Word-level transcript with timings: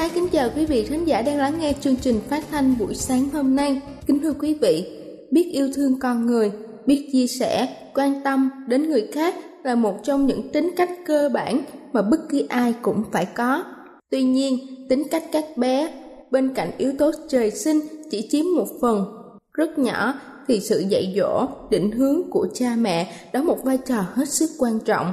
Xin 0.00 0.08
ái 0.08 0.14
kính 0.14 0.28
chào 0.28 0.50
quý 0.56 0.66
vị 0.66 0.84
khán 0.84 1.04
giả 1.04 1.22
đang 1.22 1.38
lắng 1.38 1.58
nghe 1.60 1.72
chương 1.80 1.96
trình 1.96 2.20
phát 2.28 2.44
thanh 2.50 2.74
buổi 2.78 2.94
sáng 2.94 3.28
hôm 3.32 3.56
nay. 3.56 3.80
Kính 4.06 4.20
thưa 4.22 4.32
quý 4.32 4.54
vị, 4.54 4.86
biết 5.30 5.50
yêu 5.52 5.70
thương 5.74 5.98
con 5.98 6.26
người, 6.26 6.52
biết 6.86 7.08
chia 7.12 7.26
sẻ, 7.26 7.68
quan 7.94 8.20
tâm 8.24 8.50
đến 8.66 8.90
người 8.90 9.08
khác 9.12 9.34
là 9.64 9.74
một 9.74 9.94
trong 10.02 10.26
những 10.26 10.52
tính 10.52 10.70
cách 10.76 10.90
cơ 11.06 11.28
bản 11.34 11.60
mà 11.92 12.02
bất 12.02 12.28
kỳ 12.30 12.46
ai 12.48 12.74
cũng 12.82 13.02
phải 13.12 13.26
có. 13.26 13.64
Tuy 14.10 14.22
nhiên, 14.22 14.58
tính 14.88 15.02
cách 15.10 15.24
các 15.32 15.44
bé 15.56 15.92
bên 16.30 16.54
cạnh 16.54 16.70
yếu 16.78 16.92
tố 16.98 17.10
trời 17.28 17.50
sinh 17.50 17.80
chỉ 18.10 18.28
chiếm 18.30 18.44
một 18.56 18.66
phần 18.80 19.04
rất 19.52 19.78
nhỏ 19.78 20.14
thì 20.48 20.60
sự 20.60 20.84
dạy 20.88 21.14
dỗ, 21.16 21.46
định 21.70 21.90
hướng 21.90 22.30
của 22.30 22.48
cha 22.54 22.76
mẹ 22.78 23.12
đóng 23.32 23.46
một 23.46 23.64
vai 23.64 23.78
trò 23.86 24.04
hết 24.14 24.28
sức 24.28 24.50
quan 24.58 24.78
trọng. 24.80 25.12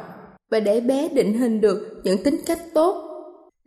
Và 0.51 0.59
để 0.59 0.79
bé 0.79 1.09
định 1.09 1.37
hình 1.37 1.61
được 1.61 2.01
những 2.03 2.23
tính 2.23 2.41
cách 2.45 2.59
tốt 2.73 3.06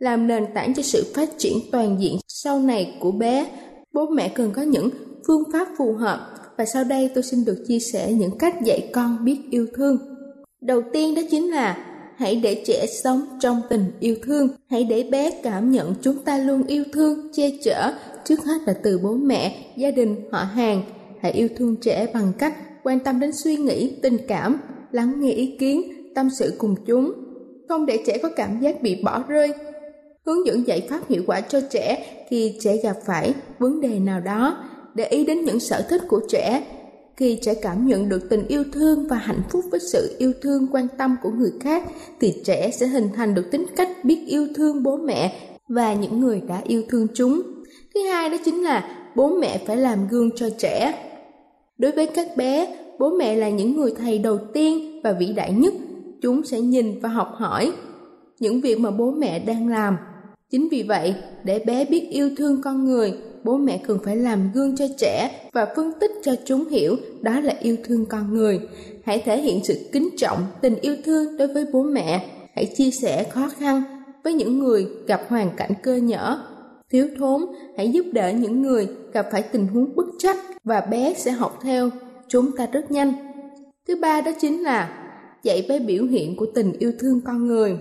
làm 0.01 0.27
nền 0.27 0.45
tảng 0.53 0.73
cho 0.73 0.81
sự 0.81 1.05
phát 1.15 1.29
triển 1.37 1.57
toàn 1.71 1.97
diện 1.99 2.17
sau 2.27 2.59
này 2.59 2.97
của 2.99 3.11
bé. 3.11 3.47
Bố 3.93 4.05
mẹ 4.05 4.29
cần 4.35 4.51
có 4.55 4.61
những 4.61 4.89
phương 5.27 5.43
pháp 5.53 5.67
phù 5.77 5.93
hợp. 5.93 6.19
Và 6.57 6.65
sau 6.65 6.83
đây 6.83 7.09
tôi 7.15 7.23
xin 7.23 7.45
được 7.45 7.63
chia 7.67 7.79
sẻ 7.79 8.11
những 8.11 8.37
cách 8.37 8.55
dạy 8.63 8.89
con 8.93 9.25
biết 9.25 9.37
yêu 9.51 9.67
thương. 9.73 9.97
Đầu 10.61 10.81
tiên 10.93 11.15
đó 11.15 11.21
chính 11.31 11.51
là 11.51 11.77
hãy 12.17 12.35
để 12.35 12.63
trẻ 12.65 12.85
sống 13.03 13.21
trong 13.39 13.61
tình 13.69 13.85
yêu 13.99 14.15
thương. 14.23 14.47
Hãy 14.69 14.83
để 14.83 15.03
bé 15.11 15.31
cảm 15.43 15.71
nhận 15.71 15.93
chúng 16.01 16.17
ta 16.17 16.37
luôn 16.37 16.63
yêu 16.67 16.83
thương, 16.93 17.31
che 17.33 17.49
chở 17.63 17.93
trước 18.25 18.43
hết 18.45 18.57
là 18.65 18.73
từ 18.83 18.99
bố 19.03 19.13
mẹ, 19.13 19.73
gia 19.77 19.91
đình, 19.91 20.15
họ 20.31 20.43
hàng. 20.43 20.83
Hãy 21.21 21.31
yêu 21.31 21.47
thương 21.57 21.75
trẻ 21.81 22.07
bằng 22.13 22.31
cách 22.39 22.53
quan 22.83 22.99
tâm 22.99 23.19
đến 23.19 23.31
suy 23.31 23.55
nghĩ, 23.55 23.99
tình 24.01 24.17
cảm, 24.27 24.57
lắng 24.91 25.13
nghe 25.17 25.31
ý 25.31 25.57
kiến, 25.59 25.81
tâm 26.15 26.29
sự 26.39 26.53
cùng 26.57 26.75
chúng. 26.85 27.13
Không 27.69 27.85
để 27.85 28.03
trẻ 28.05 28.17
có 28.23 28.29
cảm 28.35 28.59
giác 28.59 28.81
bị 28.81 29.03
bỏ 29.03 29.23
rơi 29.27 29.53
hướng 30.25 30.45
dẫn 30.45 30.67
giải 30.67 30.87
pháp 30.89 31.09
hiệu 31.09 31.23
quả 31.27 31.41
cho 31.41 31.61
trẻ 31.71 32.05
khi 32.29 32.57
trẻ 32.59 32.77
gặp 32.83 32.95
phải 33.05 33.33
vấn 33.59 33.81
đề 33.81 33.99
nào 33.99 34.21
đó. 34.21 34.57
Để 34.95 35.05
ý 35.05 35.25
đến 35.25 35.45
những 35.45 35.59
sở 35.59 35.85
thích 35.89 36.01
của 36.07 36.21
trẻ, 36.29 36.63
khi 37.17 37.39
trẻ 37.41 37.53
cảm 37.53 37.87
nhận 37.87 38.09
được 38.09 38.29
tình 38.29 38.47
yêu 38.47 38.63
thương 38.73 39.07
và 39.07 39.17
hạnh 39.17 39.41
phúc 39.49 39.65
với 39.71 39.79
sự 39.79 40.15
yêu 40.19 40.33
thương 40.41 40.67
quan 40.71 40.87
tâm 40.97 41.15
của 41.23 41.29
người 41.29 41.51
khác, 41.59 41.83
thì 42.19 42.41
trẻ 42.43 42.71
sẽ 42.71 42.87
hình 42.87 43.09
thành 43.15 43.35
được 43.35 43.51
tính 43.51 43.65
cách 43.75 43.89
biết 44.03 44.23
yêu 44.27 44.47
thương 44.55 44.83
bố 44.83 44.97
mẹ 44.97 45.33
và 45.67 45.93
những 45.93 46.19
người 46.19 46.41
đã 46.47 46.61
yêu 46.63 46.83
thương 46.89 47.07
chúng. 47.13 47.41
Thứ 47.93 48.01
hai 48.01 48.29
đó 48.29 48.37
chính 48.45 48.63
là 48.63 48.97
bố 49.15 49.29
mẹ 49.29 49.61
phải 49.65 49.77
làm 49.77 50.07
gương 50.07 50.29
cho 50.35 50.49
trẻ. 50.57 50.93
Đối 51.77 51.91
với 51.91 52.07
các 52.07 52.27
bé, 52.37 52.77
bố 52.99 53.09
mẹ 53.09 53.35
là 53.35 53.49
những 53.49 53.75
người 53.75 53.93
thầy 53.97 54.19
đầu 54.19 54.37
tiên 54.53 55.01
và 55.03 55.11
vĩ 55.11 55.33
đại 55.33 55.51
nhất. 55.53 55.73
Chúng 56.21 56.43
sẽ 56.43 56.61
nhìn 56.61 56.99
và 56.99 57.09
học 57.09 57.31
hỏi 57.35 57.71
những 58.39 58.61
việc 58.61 58.79
mà 58.79 58.91
bố 58.91 59.11
mẹ 59.11 59.39
đang 59.39 59.67
làm. 59.67 59.97
Chính 60.51 60.69
vì 60.69 60.83
vậy, 60.83 61.15
để 61.43 61.59
bé 61.59 61.85
biết 61.85 62.07
yêu 62.09 62.29
thương 62.37 62.61
con 62.61 62.85
người, 62.85 63.13
bố 63.43 63.57
mẹ 63.57 63.81
cần 63.87 63.99
phải 64.03 64.15
làm 64.15 64.51
gương 64.53 64.75
cho 64.75 64.85
trẻ 64.97 65.31
và 65.53 65.67
phân 65.75 65.91
tích 65.99 66.11
cho 66.23 66.35
chúng 66.45 66.69
hiểu 66.69 66.95
đó 67.21 67.39
là 67.39 67.53
yêu 67.61 67.75
thương 67.83 68.05
con 68.05 68.33
người. 68.33 68.59
Hãy 69.03 69.21
thể 69.25 69.41
hiện 69.41 69.63
sự 69.63 69.89
kính 69.91 70.09
trọng, 70.17 70.39
tình 70.61 70.75
yêu 70.81 70.95
thương 71.05 71.37
đối 71.37 71.47
với 71.47 71.65
bố 71.73 71.83
mẹ. 71.83 72.25
Hãy 72.55 72.65
chia 72.65 72.91
sẻ 72.91 73.23
khó 73.23 73.49
khăn 73.57 73.83
với 74.23 74.33
những 74.33 74.59
người 74.59 74.87
gặp 75.07 75.21
hoàn 75.27 75.49
cảnh 75.57 75.71
cơ 75.83 75.95
nhở. 75.95 76.37
Thiếu 76.89 77.07
thốn, 77.17 77.41
hãy 77.77 77.91
giúp 77.91 78.05
đỡ 78.13 78.31
những 78.31 78.61
người 78.61 78.87
gặp 79.13 79.27
phải 79.31 79.41
tình 79.41 79.67
huống 79.67 79.95
bức 79.95 80.05
trách 80.19 80.37
và 80.63 80.81
bé 80.81 81.13
sẽ 81.17 81.31
học 81.31 81.59
theo 81.63 81.89
chúng 82.27 82.51
ta 82.57 82.67
rất 82.71 82.91
nhanh. 82.91 83.13
Thứ 83.87 83.95
ba 83.95 84.21
đó 84.21 84.31
chính 84.41 84.63
là 84.63 84.97
dạy 85.43 85.65
bé 85.69 85.79
biểu 85.79 86.03
hiện 86.05 86.35
của 86.35 86.45
tình 86.55 86.73
yêu 86.79 86.91
thương 86.99 87.21
con 87.25 87.47
người 87.47 87.77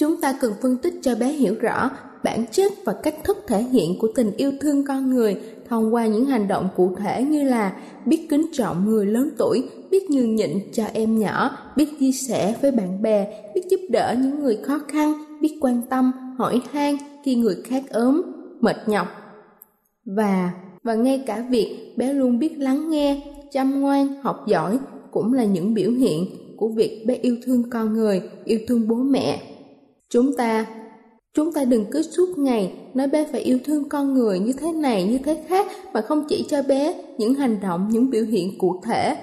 Chúng 0.00 0.20
ta 0.20 0.32
cần 0.40 0.52
phân 0.62 0.76
tích 0.76 0.94
cho 1.02 1.14
bé 1.14 1.32
hiểu 1.32 1.54
rõ 1.60 1.90
bản 2.24 2.44
chất 2.50 2.72
và 2.84 2.92
cách 3.02 3.14
thức 3.24 3.38
thể 3.46 3.62
hiện 3.62 3.98
của 3.98 4.08
tình 4.14 4.30
yêu 4.36 4.52
thương 4.60 4.84
con 4.84 5.10
người 5.10 5.40
thông 5.68 5.94
qua 5.94 6.06
những 6.06 6.26
hành 6.26 6.48
động 6.48 6.68
cụ 6.76 6.96
thể 6.98 7.22
như 7.22 7.42
là 7.42 7.76
biết 8.06 8.26
kính 8.30 8.46
trọng 8.52 8.84
người 8.84 9.06
lớn 9.06 9.30
tuổi, 9.38 9.68
biết 9.90 10.10
nhường 10.10 10.34
nhịn 10.36 10.50
cho 10.72 10.84
em 10.92 11.18
nhỏ, 11.18 11.56
biết 11.76 11.88
chia 12.00 12.12
sẻ 12.12 12.54
với 12.62 12.70
bạn 12.70 13.02
bè, 13.02 13.50
biết 13.54 13.60
giúp 13.70 13.80
đỡ 13.90 14.14
những 14.22 14.40
người 14.40 14.56
khó 14.56 14.80
khăn, 14.88 15.12
biết 15.40 15.58
quan 15.60 15.82
tâm, 15.90 16.12
hỏi 16.38 16.60
han 16.72 16.96
khi 17.24 17.34
người 17.34 17.56
khác 17.64 17.82
ốm, 17.90 18.22
mệt 18.60 18.76
nhọc. 18.86 19.06
Và 20.04 20.52
và 20.82 20.94
ngay 20.94 21.24
cả 21.26 21.46
việc 21.50 21.94
bé 21.96 22.12
luôn 22.12 22.38
biết 22.38 22.58
lắng 22.58 22.90
nghe, 22.90 23.22
chăm 23.52 23.80
ngoan, 23.80 24.22
học 24.22 24.44
giỏi 24.46 24.78
cũng 25.10 25.32
là 25.32 25.44
những 25.44 25.74
biểu 25.74 25.90
hiện 25.90 26.26
của 26.56 26.68
việc 26.68 27.04
bé 27.06 27.14
yêu 27.14 27.36
thương 27.44 27.70
con 27.70 27.92
người, 27.92 28.22
yêu 28.44 28.58
thương 28.68 28.88
bố 28.88 28.96
mẹ 28.96 29.40
Chúng 30.10 30.36
ta 30.36 30.66
Chúng 31.34 31.52
ta 31.52 31.64
đừng 31.64 31.84
cứ 31.90 32.02
suốt 32.02 32.38
ngày 32.38 32.72
nói 32.94 33.06
bé 33.06 33.26
phải 33.32 33.40
yêu 33.40 33.58
thương 33.64 33.88
con 33.88 34.14
người 34.14 34.38
như 34.38 34.52
thế 34.52 34.72
này 34.72 35.04
như 35.04 35.18
thế 35.24 35.44
khác 35.48 35.66
mà 35.92 36.00
không 36.00 36.24
chỉ 36.28 36.44
cho 36.48 36.62
bé 36.62 36.94
những 37.18 37.34
hành 37.34 37.60
động, 37.62 37.88
những 37.90 38.10
biểu 38.10 38.24
hiện 38.24 38.58
cụ 38.58 38.80
thể. 38.84 39.16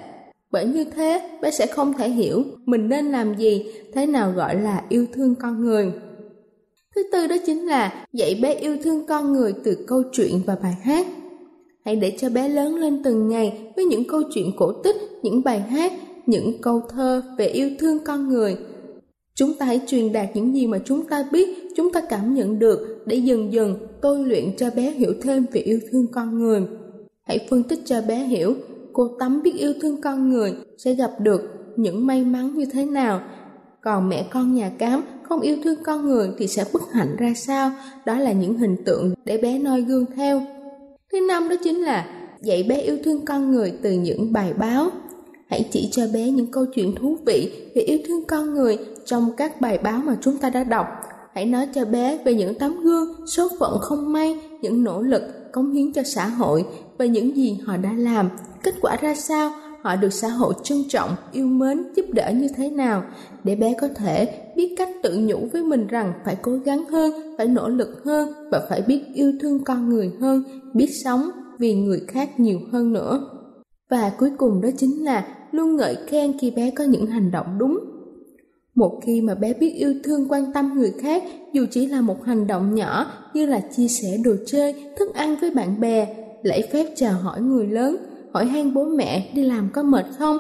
Bởi 0.52 0.66
như 0.66 0.84
thế, 0.84 1.30
bé 1.42 1.52
sẽ 1.52 1.66
không 1.66 1.94
thể 1.94 2.10
hiểu 2.10 2.44
mình 2.66 2.90
nên 2.90 3.06
làm 3.06 3.38
gì, 3.38 3.66
thế 3.94 4.06
nào 4.06 4.32
gọi 4.32 4.62
là 4.62 4.84
yêu 4.90 5.06
thương 5.14 5.36
con 5.36 5.66
người. 5.66 5.92
Thứ 6.96 7.04
tư 7.12 7.28
đó 7.28 7.36
chính 7.46 7.66
là 7.66 8.06
dạy 8.14 8.40
bé 8.42 8.54
yêu 8.54 8.78
thương 8.84 9.06
con 9.08 9.34
người 9.34 9.54
từ 9.64 9.86
câu 9.88 10.04
chuyện 10.12 10.42
và 10.46 10.56
bài 10.64 10.76
hát. 10.84 11.08
Hãy 11.86 11.96
để 11.96 12.18
cho 12.20 12.30
bé 12.30 12.50
lớn 12.50 12.76
lên 12.76 13.04
từng 13.04 13.28
ngày 13.28 13.72
với 13.76 13.86
những 13.86 14.04
câu 14.08 14.22
chuyện 14.34 14.52
cổ 14.58 14.72
tích, 14.72 14.96
những 15.24 15.44
bài 15.44 15.60
hát, 15.60 15.94
những 16.26 16.62
câu 16.62 16.82
thơ 16.90 17.22
về 17.38 17.48
yêu 17.48 17.70
thương 17.80 18.00
con 18.06 18.30
người 18.30 18.58
Chúng 19.38 19.54
ta 19.54 19.66
hãy 19.66 19.82
truyền 19.88 20.14
đạt 20.14 20.30
những 20.34 20.56
gì 20.56 20.68
mà 20.68 20.80
chúng 20.86 21.06
ta 21.06 21.24
biết, 21.32 21.50
chúng 21.76 21.92
ta 21.92 22.02
cảm 22.10 22.34
nhận 22.34 22.60
được 22.60 23.04
để 23.06 23.16
dần 23.16 23.54
dần 23.54 23.88
tôi 24.02 24.24
luyện 24.26 24.58
cho 24.58 24.70
bé 24.76 24.92
hiểu 24.92 25.14
thêm 25.22 25.46
về 25.52 25.62
yêu 25.62 25.80
thương 25.92 26.08
con 26.12 26.40
người. 26.40 26.62
Hãy 27.24 27.48
phân 27.50 27.64
tích 27.64 27.80
cho 27.86 28.02
bé 28.02 28.16
hiểu 28.16 28.56
cô 28.94 29.08
Tắm 29.20 29.42
biết 29.44 29.54
yêu 29.58 29.74
thương 29.82 30.02
con 30.02 30.30
người 30.30 30.54
sẽ 30.78 30.94
gặp 30.94 31.12
được 31.20 31.42
những 31.76 32.08
may 32.08 32.24
mắn 32.24 32.54
như 32.56 32.66
thế 32.66 32.86
nào. 32.86 33.22
Còn 33.82 34.10
mẹ 34.10 34.28
con 34.32 34.54
nhà 34.54 34.70
cám 34.70 35.02
không 35.24 35.42
yêu 35.42 35.58
thương 35.64 35.84
con 35.84 36.06
người 36.06 36.30
thì 36.38 36.48
sẽ 36.48 36.66
bất 36.74 36.82
hạnh 36.92 37.16
ra 37.18 37.34
sao? 37.36 37.72
Đó 38.06 38.20
là 38.20 38.32
những 38.32 38.58
hình 38.58 38.76
tượng 38.86 39.14
để 39.26 39.38
bé 39.38 39.60
noi 39.60 39.82
gương 39.82 40.06
theo. 40.16 40.42
Thứ 41.12 41.20
năm 41.28 41.50
đó 41.50 41.56
chính 41.64 41.82
là 41.82 42.06
dạy 42.42 42.64
bé 42.64 42.82
yêu 42.82 42.98
thương 43.04 43.26
con 43.26 43.52
người 43.52 43.74
từ 43.82 43.92
những 43.92 44.34
bài 44.34 44.54
báo. 44.54 44.90
Hãy 45.50 45.70
chỉ 45.72 45.90
cho 45.92 46.04
bé 46.14 46.30
những 46.30 46.52
câu 46.52 46.66
chuyện 46.76 46.96
thú 46.96 47.18
vị 47.26 47.52
về 47.76 47.82
yêu 47.82 48.00
thương 48.08 48.26
con 48.28 48.54
người 48.54 48.78
trong 49.06 49.32
các 49.38 49.62
bài 49.62 49.78
báo 49.78 50.02
mà 50.06 50.18
chúng 50.22 50.38
ta 50.38 50.50
đã 50.50 50.64
đọc. 50.64 50.88
Hãy 51.34 51.46
nói 51.46 51.68
cho 51.76 51.86
bé 51.86 52.20
về 52.26 52.34
những 52.34 52.60
tấm 52.60 52.84
gương, 52.84 53.28
số 53.28 53.48
phận 53.60 53.80
không 53.82 54.14
may, 54.14 54.40
những 54.62 54.84
nỗ 54.84 55.02
lực 55.02 55.22
cống 55.52 55.72
hiến 55.72 55.94
cho 55.94 56.04
xã 56.04 56.28
hội 56.28 56.66
và 56.98 57.06
những 57.06 57.36
gì 57.36 57.60
họ 57.66 57.78
đã 57.78 57.94
làm, 57.94 58.30
kết 58.64 58.76
quả 58.82 58.98
ra 59.02 59.16
sao, 59.16 59.52
họ 59.84 59.96
được 59.96 60.14
xã 60.14 60.28
hội 60.28 60.54
trân 60.64 60.78
trọng, 60.90 61.16
yêu 61.32 61.46
mến, 61.46 61.84
giúp 61.96 62.06
đỡ 62.14 62.32
như 62.32 62.48
thế 62.58 62.70
nào 62.70 63.04
để 63.44 63.56
bé 63.56 63.76
có 63.82 63.88
thể 63.96 64.44
biết 64.56 64.76
cách 64.78 64.90
tự 65.04 65.18
nhủ 65.20 65.48
với 65.54 65.64
mình 65.64 65.88
rằng 65.88 66.14
phải 66.26 66.38
cố 66.42 66.52
gắng 66.52 66.86
hơn, 66.86 67.36
phải 67.38 67.48
nỗ 67.48 67.70
lực 67.70 68.02
hơn 68.06 68.34
và 68.52 68.62
phải 68.70 68.82
biết 68.82 69.02
yêu 69.14 69.34
thương 69.42 69.64
con 69.64 69.90
người 69.90 70.12
hơn, 70.22 70.44
biết 70.74 70.90
sống 71.04 71.30
vì 71.60 71.76
người 71.76 72.02
khác 72.08 72.40
nhiều 72.40 72.60
hơn 72.72 72.94
nữa. 72.94 73.30
Và 73.90 74.12
cuối 74.18 74.32
cùng 74.38 74.62
đó 74.62 74.70
chính 74.78 75.06
là 75.06 75.28
luôn 75.58 75.76
ngợi 75.76 75.98
khen 76.08 76.38
khi 76.40 76.52
bé 76.52 76.72
có 76.72 76.84
những 76.84 77.06
hành 77.06 77.32
động 77.32 77.46
đúng. 77.58 77.80
Một 78.76 79.00
khi 79.06 79.22
mà 79.22 79.36
bé 79.36 79.54
biết 79.54 79.70
yêu 79.70 79.94
thương 80.04 80.28
quan 80.30 80.54
tâm 80.54 80.74
người 80.76 80.92
khác, 81.02 81.24
dù 81.54 81.66
chỉ 81.72 81.86
là 81.86 82.02
một 82.02 82.24
hành 82.24 82.48
động 82.48 82.76
nhỏ 82.76 83.12
như 83.34 83.46
là 83.46 83.60
chia 83.60 83.88
sẻ 83.88 84.18
đồ 84.24 84.32
chơi, 84.46 84.74
thức 84.98 85.14
ăn 85.14 85.36
với 85.42 85.52
bạn 85.52 85.80
bè, 85.80 86.16
lễ 86.44 86.62
phép 86.72 86.86
chào 86.96 87.14
hỏi 87.14 87.42
người 87.42 87.68
lớn, 87.68 87.98
hỏi 88.34 88.46
han 88.46 88.74
bố 88.74 88.86
mẹ 88.86 89.32
đi 89.34 89.44
làm 89.44 89.70
có 89.74 89.84
mệt 89.84 90.06
không, 90.18 90.38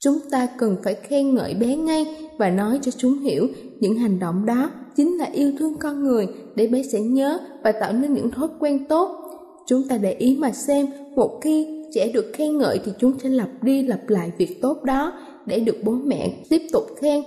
chúng 0.00 0.18
ta 0.30 0.48
cần 0.58 0.76
phải 0.84 0.94
khen 0.94 1.34
ngợi 1.34 1.54
bé 1.54 1.76
ngay 1.76 2.06
và 2.38 2.50
nói 2.50 2.78
cho 2.82 2.92
chúng 2.96 3.18
hiểu 3.18 3.46
những 3.80 3.98
hành 3.98 4.18
động 4.18 4.46
đó 4.46 4.70
chính 4.96 5.18
là 5.18 5.24
yêu 5.24 5.52
thương 5.58 5.74
con 5.78 6.04
người 6.04 6.26
để 6.54 6.66
bé 6.66 6.82
sẽ 6.82 7.00
nhớ 7.00 7.38
và 7.64 7.72
tạo 7.72 7.92
nên 7.92 8.14
những 8.14 8.30
thói 8.30 8.48
quen 8.58 8.88
tốt. 8.88 9.18
Chúng 9.66 9.88
ta 9.88 9.98
để 9.98 10.12
ý 10.12 10.36
mà 10.40 10.52
xem, 10.52 10.86
một 11.16 11.40
khi 11.42 11.81
trẻ 11.94 12.12
được 12.12 12.30
khen 12.32 12.58
ngợi 12.58 12.80
thì 12.84 12.92
chúng 12.98 13.18
sẽ 13.18 13.28
lặp 13.28 13.48
đi 13.62 13.82
lặp 13.82 14.08
lại 14.08 14.32
việc 14.38 14.62
tốt 14.62 14.82
đó 14.84 15.12
để 15.46 15.60
được 15.60 15.76
bố 15.82 15.92
mẹ 15.92 16.30
tiếp 16.50 16.62
tục 16.72 16.82
khen. 17.00 17.22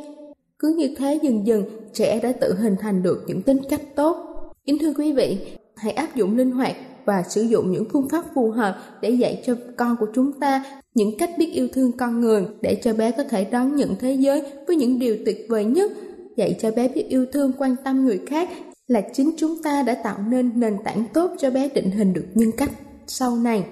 Cứ 0.60 0.76
như 0.78 0.96
thế 0.98 1.20
dần 1.22 1.48
dần 1.48 1.64
trẻ 1.94 2.20
đã 2.24 2.32
tự 2.32 2.54
hình 2.54 2.76
thành 2.80 3.04
được 3.04 3.24
những 3.28 3.42
tính 3.42 3.62
cách 3.70 3.82
tốt. 3.96 4.18
Kính 4.66 4.78
thưa 4.80 4.94
quý 4.98 5.12
vị, 5.12 5.38
hãy 5.76 5.92
áp 5.94 6.16
dụng 6.16 6.38
linh 6.38 6.52
hoạt 6.52 6.76
và 7.06 7.24
sử 7.30 7.42
dụng 7.42 7.72
những 7.72 7.86
phương 7.94 8.10
pháp 8.10 8.26
phù 8.36 8.52
hợp 8.52 8.80
để 9.02 9.10
dạy 9.10 9.44
cho 9.46 9.56
con 9.78 9.96
của 10.00 10.08
chúng 10.16 10.40
ta 10.40 10.64
những 10.96 11.18
cách 11.18 11.30
biết 11.38 11.52
yêu 11.54 11.68
thương 11.74 11.92
con 11.92 12.22
người 12.22 12.46
để 12.62 12.76
cho 12.84 12.94
bé 12.94 13.12
có 13.12 13.24
thể 13.24 13.46
đón 13.46 13.76
nhận 13.76 13.96
thế 14.00 14.14
giới 14.14 14.44
với 14.68 14.76
những 14.76 15.00
điều 15.00 15.18
tuyệt 15.26 15.46
vời 15.50 15.66
nhất 15.66 15.92
dạy 16.38 16.56
cho 16.60 16.72
bé 16.72 16.88
biết 16.88 17.10
yêu 17.10 17.26
thương 17.34 17.52
quan 17.58 17.76
tâm 17.84 18.06
người 18.06 18.20
khác 18.28 18.50
là 18.88 19.02
chính 19.14 19.32
chúng 19.38 19.64
ta 19.64 19.84
đã 19.84 19.96
tạo 20.04 20.18
nên 20.30 20.60
nền 20.60 20.78
tảng 20.84 21.04
tốt 21.14 21.32
cho 21.38 21.50
bé 21.52 21.70
định 21.70 21.92
hình 21.92 22.14
được 22.14 22.26
nhân 22.34 22.52
cách 22.58 22.72
sau 23.08 23.38
này 23.38 23.66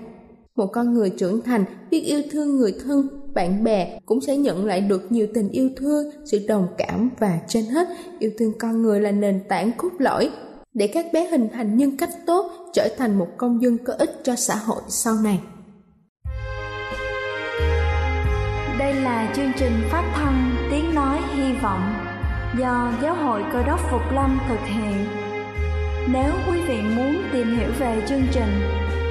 một 0.56 0.68
con 0.68 0.94
người 0.94 1.10
trưởng 1.10 1.42
thành, 1.42 1.66
biết 1.92 2.02
yêu 2.02 2.22
thương 2.32 2.58
người 2.58 2.76
thân, 2.86 3.08
bạn 3.34 3.64
bè 3.64 4.00
cũng 4.06 4.22
sẽ 4.22 4.38
nhận 4.38 4.66
lại 4.66 4.82
được 4.82 5.12
nhiều 5.12 5.28
tình 5.34 5.50
yêu 5.50 5.70
thương, 5.78 6.06
sự 6.26 6.46
đồng 6.48 6.68
cảm 6.78 7.10
và 7.20 7.40
trên 7.48 7.66
hết, 7.66 7.88
yêu 8.20 8.32
thương 8.40 8.58
con 8.60 8.82
người 8.82 9.02
là 9.02 9.12
nền 9.12 9.42
tảng 9.50 9.72
cốt 9.78 9.90
lõi. 10.00 10.30
Để 10.74 10.88
các 10.88 11.06
bé 11.14 11.28
hình 11.28 11.50
thành 11.54 11.78
nhân 11.78 11.98
cách 11.98 12.10
tốt, 12.26 12.52
trở 12.74 12.88
thành 12.98 13.20
một 13.20 13.28
công 13.38 13.62
dân 13.62 13.78
có 13.78 13.94
ích 13.94 14.20
cho 14.24 14.36
xã 14.36 14.56
hội 14.56 14.82
sau 14.88 15.14
này. 15.24 15.40
Đây 18.80 18.94
là 18.94 19.34
chương 19.36 19.52
trình 19.58 19.74
phát 19.92 20.12
thanh 20.16 20.56
tiếng 20.72 20.96
nói 20.96 21.20
hy 21.36 21.54
vọng 21.62 21.94
do 22.60 22.94
giáo 23.02 23.16
hội 23.16 23.42
cơ 23.54 23.64
đốc 23.64 23.80
phục 23.92 24.02
lâm 24.14 24.40
thực 24.50 24.60
hiện. 24.66 25.06
Nếu 26.14 26.34
quý 26.48 26.60
vị 26.68 26.82
muốn 26.96 27.16
tìm 27.34 27.48
hiểu 27.58 27.70
về 27.80 28.04
chương 28.10 28.24
trình 28.32 28.83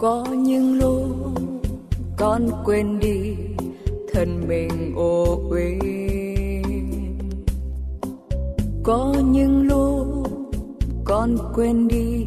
Có 0.00 0.24
những 0.24 0.78
lúc 0.78 1.04
con 2.16 2.48
quên 2.64 2.98
đi 3.00 3.36
thân 4.12 4.48
mình 4.48 4.94
ô 4.96 5.40
uế. 5.50 5.78
Có 8.82 9.14
những 9.30 9.62
lúc 9.62 10.06
con 11.04 11.36
quên 11.54 11.88
đi 11.88 12.26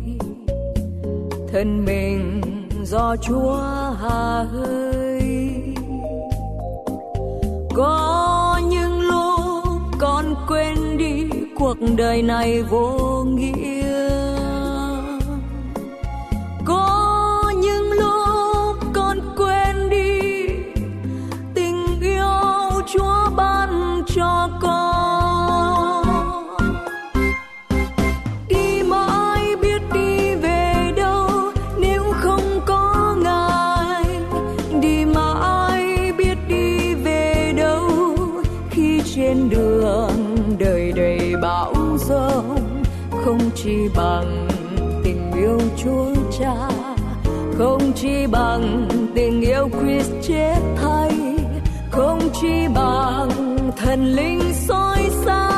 thân 1.52 1.86
mình 1.86 2.42
do 2.84 3.16
chúa 3.22 3.58
hà 4.02 4.44
hơi. 4.44 5.22
Có 7.74 8.62
những 8.70 9.02
lúc 9.02 9.82
con 10.00 10.36
quên 10.48 10.98
đi 10.98 11.24
cuộc 11.56 11.78
đời 11.98 12.22
này 12.22 12.64
vô 12.64 13.24
nghĩa. 13.24 13.73
Chi 43.64 43.90
bằng 43.96 44.48
tình 45.04 45.32
yêu 45.36 45.60
Chúa 45.78 46.14
Cha, 46.40 46.70
không 47.58 47.92
chi 47.96 48.28
bằng 48.32 48.88
tình 49.16 49.42
yêu 49.42 49.70
Christ 49.70 50.12
chết 50.28 50.56
thay, 50.82 51.12
không 51.92 52.20
chi 52.42 52.68
bằng 52.76 53.30
thần 53.78 54.06
linh 54.16 54.42
soi 54.68 55.10
sáng. 55.26 55.53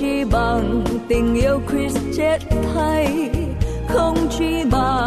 Chỉ 0.00 0.24
bằng 0.24 0.84
tình 1.08 1.34
yêu 1.34 1.60
Christ 1.70 1.98
chết 2.16 2.38
thay 2.74 3.30
không 3.88 4.28
chi 4.38 4.64
bằng 4.70 5.05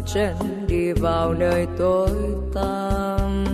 con 0.00 0.08
chân 0.14 0.66
đi 0.68 0.92
vào 0.92 1.34
nơi 1.34 1.66
tối 1.78 2.10
tăm. 2.54 3.44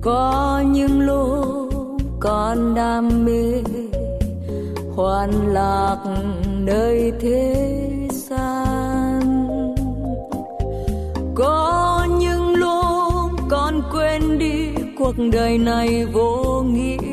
Có 0.00 0.62
những 0.66 1.00
lúc 1.00 1.68
con 2.20 2.74
đam 2.74 3.24
mê 3.24 3.62
hoan 4.94 5.30
lạc 5.52 5.96
nơi 6.58 7.12
thế 7.20 7.54
gian. 8.10 9.46
Có 11.34 12.06
những 12.18 12.54
lúc 12.54 13.30
con 13.50 13.82
quên 13.92 14.38
đi 14.38 14.68
cuộc 14.98 15.14
đời 15.32 15.58
này 15.58 16.04
vô 16.12 16.62
nghĩa. 16.62 17.05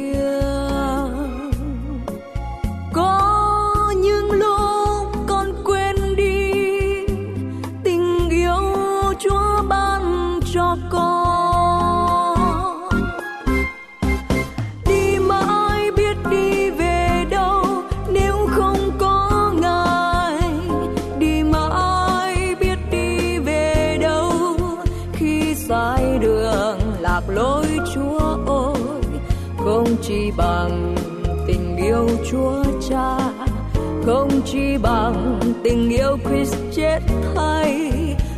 Chỉ 34.74 34.78
bằng 34.78 35.40
tình 35.64 35.90
yêu 35.90 36.18
Christ 36.26 36.56
chết 36.76 37.00
thay 37.36 37.92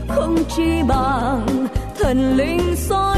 không 0.07 0.35
chỉ 0.55 0.81
bằng 0.87 1.67
thần 1.99 2.37
linh 2.37 2.75
soi 2.75 3.14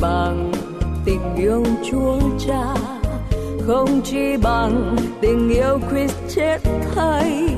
bằng 0.00 0.52
tình 1.04 1.34
yêu 1.36 1.64
chúa 1.90 2.18
cha, 2.46 2.74
không 3.66 4.00
chỉ 4.04 4.36
bằng 4.42 4.96
tình 5.20 5.48
yêu 5.48 5.78
Christ 5.90 6.16
chết 6.34 6.58
thay, 6.94 7.48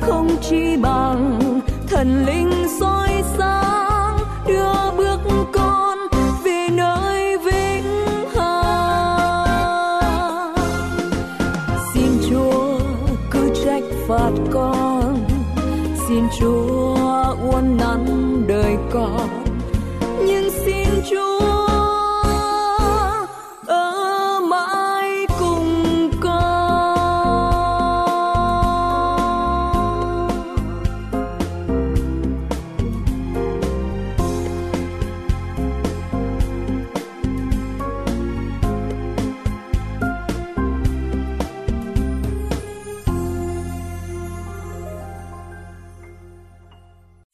không 0.00 0.28
chỉ 0.40 0.76
bằng 0.76 1.40
thần 1.88 2.24
linh 2.26 2.50
soi 2.80 3.22
sáng 3.38 4.18
đưa 4.46 4.90
bước 4.96 5.18
con 5.52 5.98
về 6.44 6.68
nơi 6.72 7.38
vĩnh 7.38 7.84
hằng. 8.34 9.74
Xin 11.94 12.10
chúa 12.30 12.78
cứ 13.30 13.50
trách 13.64 13.84
phạt 14.08 14.32
con, 14.52 15.18
xin 16.08 16.24
chúa 16.40 16.81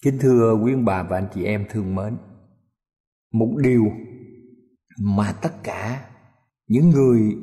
Kính 0.09 0.19
thưa 0.21 0.55
quý 0.55 0.73
ông 0.73 0.85
bà 0.85 1.03
và 1.03 1.17
anh 1.17 1.29
chị 1.35 1.45
em 1.45 1.67
thương 1.71 1.95
mến, 1.95 2.17
Một 3.33 3.55
điều 3.63 3.85
mà 5.01 5.33
tất 5.43 5.63
cả 5.63 6.11
những 6.69 6.91
người 6.91 7.37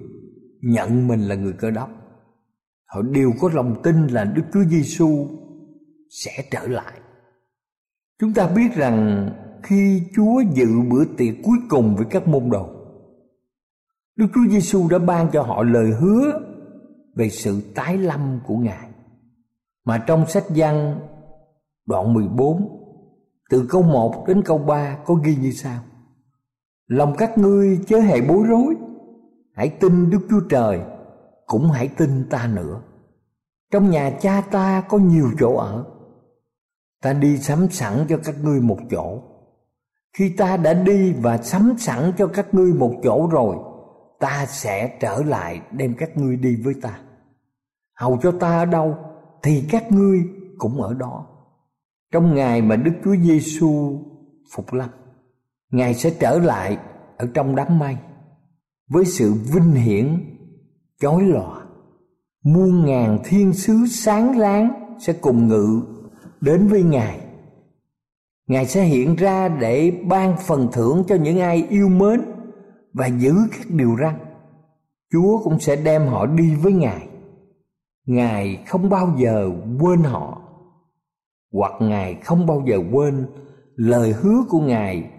nhận 0.61 1.07
mình 1.07 1.19
là 1.19 1.35
người 1.35 1.53
cơ 1.53 1.71
đốc, 1.71 1.89
Họ 2.85 3.01
đều 3.01 3.31
có 3.41 3.49
lòng 3.53 3.81
tin 3.83 4.07
là 4.07 4.23
Đức 4.23 4.41
Chúa 4.53 4.63
Giêsu 4.63 5.27
sẽ 6.09 6.31
trở 6.51 6.67
lại. 6.67 6.99
Chúng 8.19 8.33
ta 8.33 8.47
biết 8.47 8.73
rằng 8.75 9.29
khi 9.63 10.03
Chúa 10.15 10.41
dự 10.53 10.81
bữa 10.91 11.05
tiệc 11.17 11.35
cuối 11.43 11.57
cùng 11.69 11.95
với 11.95 12.05
các 12.09 12.27
môn 12.27 12.49
đồ, 12.49 12.69
Đức 14.15 14.27
Chúa 14.35 14.51
Giêsu 14.51 14.87
đã 14.89 14.99
ban 14.99 15.29
cho 15.31 15.41
họ 15.41 15.63
lời 15.63 15.91
hứa 15.99 16.41
về 17.15 17.29
sự 17.29 17.61
tái 17.75 17.97
lâm 17.97 18.39
của 18.47 18.57
Ngài. 18.57 18.89
Mà 19.85 20.03
trong 20.07 20.27
sách 20.27 20.45
văn 20.49 20.99
đoạn 21.85 22.13
14 22.13 22.81
từ 23.49 23.67
câu 23.69 23.81
1 23.81 24.27
đến 24.27 24.41
câu 24.45 24.57
3 24.57 24.97
có 25.05 25.13
ghi 25.13 25.35
như 25.35 25.51
sau. 25.51 25.79
Lòng 26.87 27.15
các 27.17 27.37
ngươi 27.37 27.79
chớ 27.87 27.99
hề 27.99 28.21
bối 28.21 28.43
rối, 28.47 28.75
Hãy 29.53 29.69
tin 29.69 30.09
Đức 30.09 30.19
Chúa 30.29 30.39
Trời, 30.49 30.81
Cũng 31.45 31.69
hãy 31.71 31.87
tin 31.87 32.29
ta 32.29 32.47
nữa. 32.47 32.81
Trong 33.71 33.89
nhà 33.89 34.17
cha 34.21 34.41
ta 34.51 34.83
có 34.89 34.97
nhiều 34.97 35.29
chỗ 35.39 35.55
ở, 35.55 35.85
Ta 37.01 37.13
đi 37.13 37.37
sắm 37.37 37.67
sẵn 37.69 38.05
cho 38.09 38.17
các 38.23 38.35
ngươi 38.43 38.61
một 38.61 38.77
chỗ. 38.91 39.21
Khi 40.17 40.29
ta 40.37 40.57
đã 40.57 40.73
đi 40.73 41.13
và 41.13 41.37
sắm 41.37 41.75
sẵn 41.77 42.11
cho 42.17 42.27
các 42.27 42.53
ngươi 42.53 42.73
một 42.73 42.91
chỗ 43.03 43.27
rồi, 43.31 43.55
Ta 44.19 44.45
sẽ 44.45 44.97
trở 44.99 45.23
lại 45.23 45.61
đem 45.71 45.95
các 45.97 46.17
ngươi 46.17 46.35
đi 46.35 46.55
với 46.55 46.73
ta. 46.81 46.99
Hầu 47.95 48.17
cho 48.21 48.31
ta 48.31 48.57
ở 48.57 48.65
đâu 48.65 48.95
Thì 49.43 49.63
các 49.71 49.91
ngươi 49.91 50.19
cũng 50.57 50.81
ở 50.81 50.93
đó 50.93 51.34
trong 52.11 52.35
ngày 52.35 52.61
mà 52.61 52.75
Đức 52.75 52.91
Chúa 53.03 53.15
Giêsu 53.15 53.99
phục 54.51 54.73
lâm, 54.73 54.89
Ngài 55.71 55.93
sẽ 55.93 56.09
trở 56.19 56.39
lại 56.39 56.77
ở 57.17 57.27
trong 57.33 57.55
đám 57.55 57.79
mây 57.79 57.97
với 58.89 59.05
sự 59.05 59.33
vinh 59.33 59.71
hiển 59.71 60.35
chói 61.01 61.21
lòa. 61.23 61.65
Muôn 62.43 62.85
ngàn 62.85 63.19
thiên 63.23 63.53
sứ 63.53 63.85
sáng 63.89 64.37
láng 64.37 64.95
sẽ 64.99 65.13
cùng 65.13 65.47
ngự 65.47 65.81
đến 66.41 66.67
với 66.67 66.83
Ngài. 66.83 67.19
Ngài 68.47 68.65
sẽ 68.65 68.83
hiện 68.83 69.15
ra 69.15 69.49
để 69.49 69.91
ban 70.07 70.37
phần 70.47 70.67
thưởng 70.73 71.03
cho 71.07 71.15
những 71.15 71.39
ai 71.39 71.67
yêu 71.69 71.89
mến 71.89 72.21
và 72.93 73.07
giữ 73.07 73.33
các 73.51 73.69
điều 73.69 73.95
răn. 74.01 74.15
Chúa 75.11 75.43
cũng 75.43 75.59
sẽ 75.59 75.75
đem 75.75 76.07
họ 76.07 76.25
đi 76.25 76.55
với 76.55 76.73
Ngài. 76.73 77.07
Ngài 78.05 78.63
không 78.67 78.89
bao 78.89 79.15
giờ 79.17 79.49
quên 79.79 80.03
họ 80.03 80.34
hoặc 81.55 81.73
ngài 81.79 82.15
không 82.15 82.45
bao 82.45 82.63
giờ 82.67 82.79
quên, 82.91 83.27
lời 83.75 84.13
hứa 84.13 84.43
của 84.49 84.59
ngài 84.59 85.09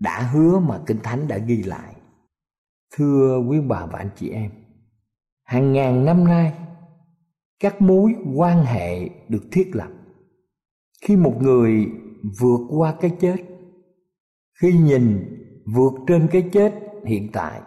đã 0.00 0.30
hứa 0.32 0.58
mà 0.58 0.80
kinh 0.86 0.98
thánh 1.02 1.28
đã 1.28 1.38
ghi 1.38 1.62
lại. 1.62 1.94
Thưa 2.96 3.38
quý 3.48 3.60
bà 3.60 3.86
và 3.86 3.98
anh 3.98 4.10
chị 4.16 4.30
em, 4.30 4.50
hàng 5.44 5.72
ngàn 5.72 6.04
năm 6.04 6.24
nay, 6.24 6.52
các 7.60 7.82
mối 7.82 8.14
quan 8.36 8.64
hệ 8.64 9.08
được 9.28 9.42
thiết 9.52 9.70
lập. 9.72 9.88
Khi 11.04 11.16
một 11.16 11.42
người 11.42 11.86
vượt 12.40 12.60
qua 12.68 12.94
cái 13.00 13.10
chết, 13.20 13.36
khi 14.60 14.72
nhìn 14.78 15.38
vượt 15.74 15.92
trên 16.06 16.28
cái 16.32 16.42
chết 16.52 16.74
hiện 17.06 17.28
tại, 17.32 17.60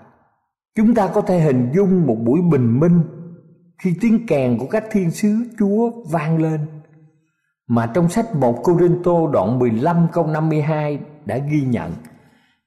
chúng 0.76 0.96
ta 0.96 1.12
có 1.14 1.22
thể 1.22 1.40
hình 1.40 1.70
dung 1.76 2.06
một 2.08 2.18
buổi 2.26 2.42
bình 2.52 2.80
minh 2.80 3.02
khi 3.84 3.94
tiếng 4.02 4.28
kèn 4.28 4.58
của 4.58 4.68
các 4.68 4.84
thiên 4.92 5.12
sứ 5.12 5.36
chúa 5.60 5.92
vang 6.12 6.38
lên 6.38 6.60
mà 7.68 7.92
trong 7.94 8.10
sách 8.10 8.36
1 8.36 8.64
Corinto 8.64 9.28
đoạn 9.34 9.60
15 9.60 10.08
câu 10.12 10.28
52 10.28 11.00
đã 11.26 11.38
ghi 11.38 11.62
nhận 11.62 11.92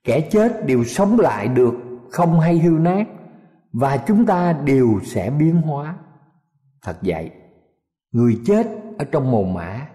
kẻ 0.05 0.29
chết 0.31 0.67
đều 0.67 0.85
sống 0.85 1.21
lại 1.21 1.49
được 1.49 1.75
không 2.11 2.41
hay 2.41 2.59
hư 2.59 2.71
nát 2.71 3.05
và 3.73 3.97
chúng 3.97 4.27
ta 4.27 4.53
đều 4.53 5.01
sẽ 5.05 5.31
biến 5.31 5.55
hóa. 5.55 5.97
Thật 6.83 6.97
vậy, 7.03 7.31
người 8.13 8.41
chết 8.47 8.67
ở 8.99 9.05
trong 9.05 9.31
mồ 9.31 9.43
mã 9.43 9.87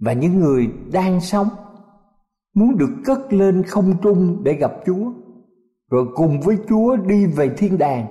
và 0.00 0.12
những 0.12 0.40
người 0.40 0.70
đang 0.92 1.20
sống 1.20 1.48
muốn 2.54 2.78
được 2.78 2.90
cất 3.04 3.32
lên 3.32 3.62
không 3.62 3.94
trung 4.02 4.44
để 4.44 4.52
gặp 4.52 4.72
Chúa 4.86 5.12
rồi 5.90 6.06
cùng 6.14 6.40
với 6.40 6.58
Chúa 6.68 6.96
đi 6.96 7.26
về 7.26 7.50
thiên 7.56 7.78
đàng 7.78 8.06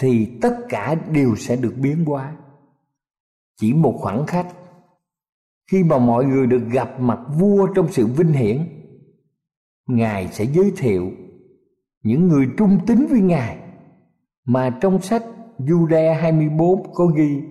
thì 0.00 0.38
tất 0.42 0.56
cả 0.68 0.94
đều 0.94 1.36
sẽ 1.36 1.56
được 1.56 1.74
biến 1.76 2.04
hóa. 2.04 2.36
Chỉ 3.60 3.72
một 3.72 3.94
khoảng 3.98 4.26
khách 4.26 4.46
khi 5.70 5.84
mà 5.84 5.98
mọi 5.98 6.24
người 6.24 6.46
được 6.46 6.62
gặp 6.72 7.00
mặt 7.00 7.18
vua 7.38 7.66
trong 7.66 7.88
sự 7.88 8.06
vinh 8.06 8.32
hiển, 8.32 8.58
Ngài 9.88 10.28
sẽ 10.28 10.44
giới 10.44 10.72
thiệu 10.76 11.10
những 12.02 12.28
người 12.28 12.46
trung 12.58 12.78
tín 12.86 13.06
với 13.10 13.20
Ngài. 13.20 13.58
Mà 14.46 14.78
trong 14.80 15.00
sách 15.00 15.22
Jude 15.58 16.14
24 16.14 16.94
có 16.94 17.06
ghi, 17.06 17.42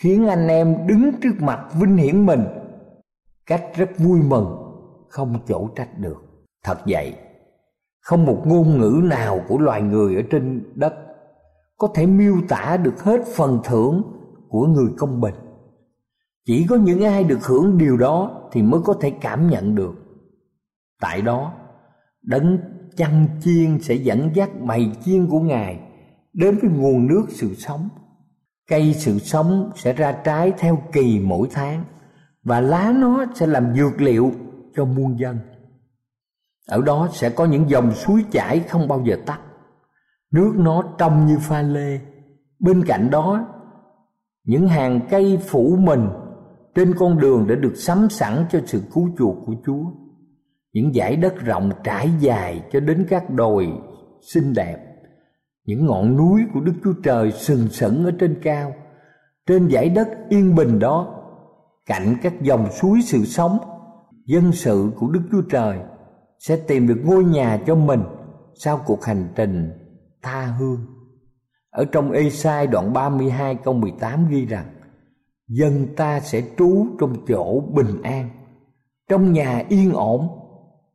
khiến 0.00 0.26
anh 0.28 0.48
em 0.48 0.86
đứng 0.86 1.10
trước 1.22 1.34
mặt 1.40 1.66
vinh 1.80 1.96
hiển 1.96 2.26
mình, 2.26 2.44
cách 3.46 3.64
rất 3.76 3.90
vui 3.98 4.20
mừng, 4.22 4.46
không 5.08 5.40
chỗ 5.48 5.68
trách 5.76 5.98
được. 5.98 6.24
Thật 6.64 6.78
vậy, 6.86 7.14
không 8.00 8.26
một 8.26 8.42
ngôn 8.46 8.78
ngữ 8.78 9.00
nào 9.04 9.40
của 9.48 9.58
loài 9.58 9.82
người 9.82 10.16
ở 10.16 10.22
trên 10.30 10.72
đất 10.74 10.94
có 11.78 11.88
thể 11.94 12.06
miêu 12.06 12.34
tả 12.48 12.76
được 12.76 13.04
hết 13.04 13.20
phần 13.36 13.60
thưởng 13.64 14.02
của 14.48 14.66
người 14.66 14.88
công 14.98 15.20
bình 15.20 15.34
chỉ 16.46 16.66
có 16.68 16.76
những 16.76 17.04
ai 17.04 17.24
được 17.24 17.46
hưởng 17.46 17.78
điều 17.78 17.96
đó 17.96 18.48
thì 18.52 18.62
mới 18.62 18.80
có 18.84 18.94
thể 19.00 19.10
cảm 19.10 19.50
nhận 19.50 19.74
được. 19.74 19.94
Tại 21.00 21.22
đó, 21.22 21.52
đấng 22.22 22.58
chăn 22.96 23.26
chiên 23.40 23.78
sẽ 23.80 23.94
dẫn 23.94 24.30
dắt 24.34 24.50
bầy 24.60 24.90
chiên 25.04 25.26
của 25.26 25.40
ngài 25.40 25.80
đến 26.32 26.58
với 26.62 26.70
nguồn 26.70 27.06
nước 27.06 27.26
sự 27.28 27.54
sống. 27.54 27.88
Cây 28.68 28.94
sự 28.94 29.18
sống 29.18 29.70
sẽ 29.76 29.92
ra 29.92 30.12
trái 30.12 30.52
theo 30.58 30.82
kỳ 30.92 31.20
mỗi 31.20 31.48
tháng 31.52 31.84
và 32.44 32.60
lá 32.60 32.92
nó 32.96 33.24
sẽ 33.34 33.46
làm 33.46 33.74
dược 33.74 34.00
liệu 34.00 34.32
cho 34.76 34.84
muôn 34.84 35.18
dân. 35.18 35.38
Ở 36.68 36.82
đó 36.82 37.08
sẽ 37.12 37.30
có 37.30 37.44
những 37.44 37.70
dòng 37.70 37.92
suối 37.92 38.24
chảy 38.30 38.60
không 38.60 38.88
bao 38.88 39.02
giờ 39.04 39.16
tắt. 39.26 39.40
Nước 40.32 40.52
nó 40.56 40.82
trong 40.98 41.26
như 41.26 41.38
pha 41.40 41.62
lê. 41.62 42.00
Bên 42.58 42.84
cạnh 42.86 43.10
đó, 43.10 43.46
những 44.44 44.68
hàng 44.68 45.00
cây 45.10 45.38
phủ 45.46 45.76
mình 45.80 46.08
trên 46.74 46.94
con 46.98 47.18
đường 47.18 47.46
đã 47.48 47.54
được 47.54 47.76
sắm 47.76 48.08
sẵn 48.10 48.44
cho 48.50 48.60
sự 48.66 48.82
cứu 48.94 49.08
chuộc 49.18 49.36
của 49.46 49.54
Chúa. 49.66 49.84
Những 50.72 50.92
dải 50.94 51.16
đất 51.16 51.34
rộng 51.36 51.70
trải 51.84 52.10
dài 52.20 52.62
cho 52.72 52.80
đến 52.80 53.06
các 53.08 53.30
đồi 53.30 53.68
xinh 54.32 54.54
đẹp. 54.54 54.76
Những 55.64 55.86
ngọn 55.86 56.16
núi 56.16 56.42
của 56.54 56.60
Đức 56.60 56.72
Chúa 56.84 56.92
Trời 57.02 57.32
sừng 57.32 57.68
sững 57.68 58.04
ở 58.04 58.10
trên 58.18 58.40
cao. 58.42 58.72
Trên 59.46 59.70
dải 59.70 59.88
đất 59.88 60.08
yên 60.28 60.54
bình 60.54 60.78
đó, 60.78 61.20
cạnh 61.86 62.16
các 62.22 62.42
dòng 62.42 62.68
suối 62.72 63.00
sự 63.02 63.24
sống, 63.24 63.58
dân 64.26 64.52
sự 64.52 64.90
của 64.96 65.08
Đức 65.08 65.22
Chúa 65.32 65.42
Trời 65.50 65.78
sẽ 66.38 66.56
tìm 66.56 66.88
được 66.88 67.00
ngôi 67.04 67.24
nhà 67.24 67.60
cho 67.66 67.74
mình 67.74 68.02
sau 68.54 68.80
cuộc 68.86 69.04
hành 69.04 69.28
trình 69.36 69.70
tha 70.22 70.46
hương. 70.58 70.86
Ở 71.70 71.84
trong 71.84 72.10
Ê-sai 72.10 72.66
đoạn 72.66 72.92
32 72.92 73.54
câu 73.54 73.74
18 73.74 74.28
ghi 74.28 74.46
rằng 74.46 74.73
Dân 75.48 75.86
ta 75.96 76.20
sẽ 76.20 76.42
trú 76.58 76.86
trong 77.00 77.14
chỗ 77.28 77.60
bình 77.60 78.02
an, 78.02 78.30
Trong 79.08 79.32
nhà 79.32 79.62
yên 79.68 79.92
ổn 79.92 80.28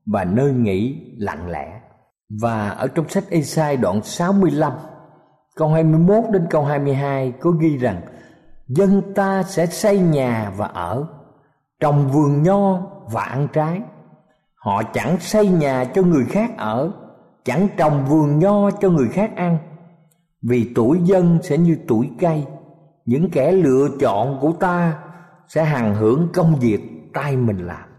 Và 0.06 0.24
nơi 0.24 0.54
nghỉ 0.54 1.14
lặng 1.18 1.50
lẽ. 1.50 1.82
Và 2.42 2.70
ở 2.70 2.88
trong 2.88 3.10
sách 3.10 3.24
Esai 3.30 3.78
đoạn 3.78 4.04
65 4.04 4.74
Câu 5.56 5.68
21 5.68 6.24
đến 6.32 6.48
câu 6.50 6.64
22 6.64 7.32
có 7.32 7.52
ghi 7.52 7.78
rằng, 7.78 8.02
Dân 8.68 9.14
ta 9.16 9.44
sẽ 9.44 9.66
xây 9.66 10.00
nhà 10.00 10.54
và 10.58 10.66
ở 10.66 11.08
Trồng 11.80 12.08
vườn 12.12 12.44
nho 12.44 12.82
và 13.12 13.24
ăn 13.24 13.48
trái. 13.54 13.82
Họ 14.56 14.84
chẳng 14.84 15.20
xây 15.20 15.48
nhà 15.48 15.86
cho 15.86 16.02
người 16.02 16.26
khác 16.26 16.58
ở, 16.58 16.92
Chẳng 17.44 17.68
trồng 17.78 18.06
vườn 18.06 18.40
nho 18.40 18.72
cho 18.72 18.90
người 18.90 19.08
khác 19.08 19.32
ăn. 19.36 19.58
Vì 20.42 20.72
tuổi 20.76 21.00
dân 21.04 21.40
sẽ 21.44 21.58
như 21.58 21.78
tuổi 21.88 22.10
cây 22.20 22.46
những 23.10 23.30
kẻ 23.32 23.52
lựa 23.52 23.88
chọn 24.00 24.38
của 24.42 24.54
ta 24.60 25.04
Sẽ 25.48 25.64
hằng 25.64 25.96
hưởng 25.96 26.30
công 26.34 26.56
việc 26.60 26.80
tay 27.14 27.38
mình 27.38 27.58
làm. 27.58 27.90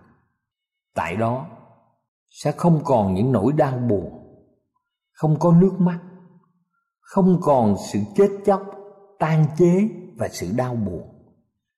Tại 0.94 1.16
đó 1.16 1.46
sẽ 2.30 2.52
không 2.52 2.80
còn 2.84 3.14
những 3.14 3.32
nỗi 3.32 3.52
đau 3.52 3.78
buồn 3.78 4.12
Không 5.12 5.38
có 5.38 5.52
nước 5.60 5.72
mắt 5.78 5.98
Không 7.00 7.40
còn 7.42 7.76
sự 7.92 7.98
chết 8.16 8.28
chóc, 8.44 8.62
tan 9.18 9.44
chế 9.58 9.88
và 10.16 10.28
sự 10.28 10.46
đau 10.56 10.74
buồn. 10.74 11.02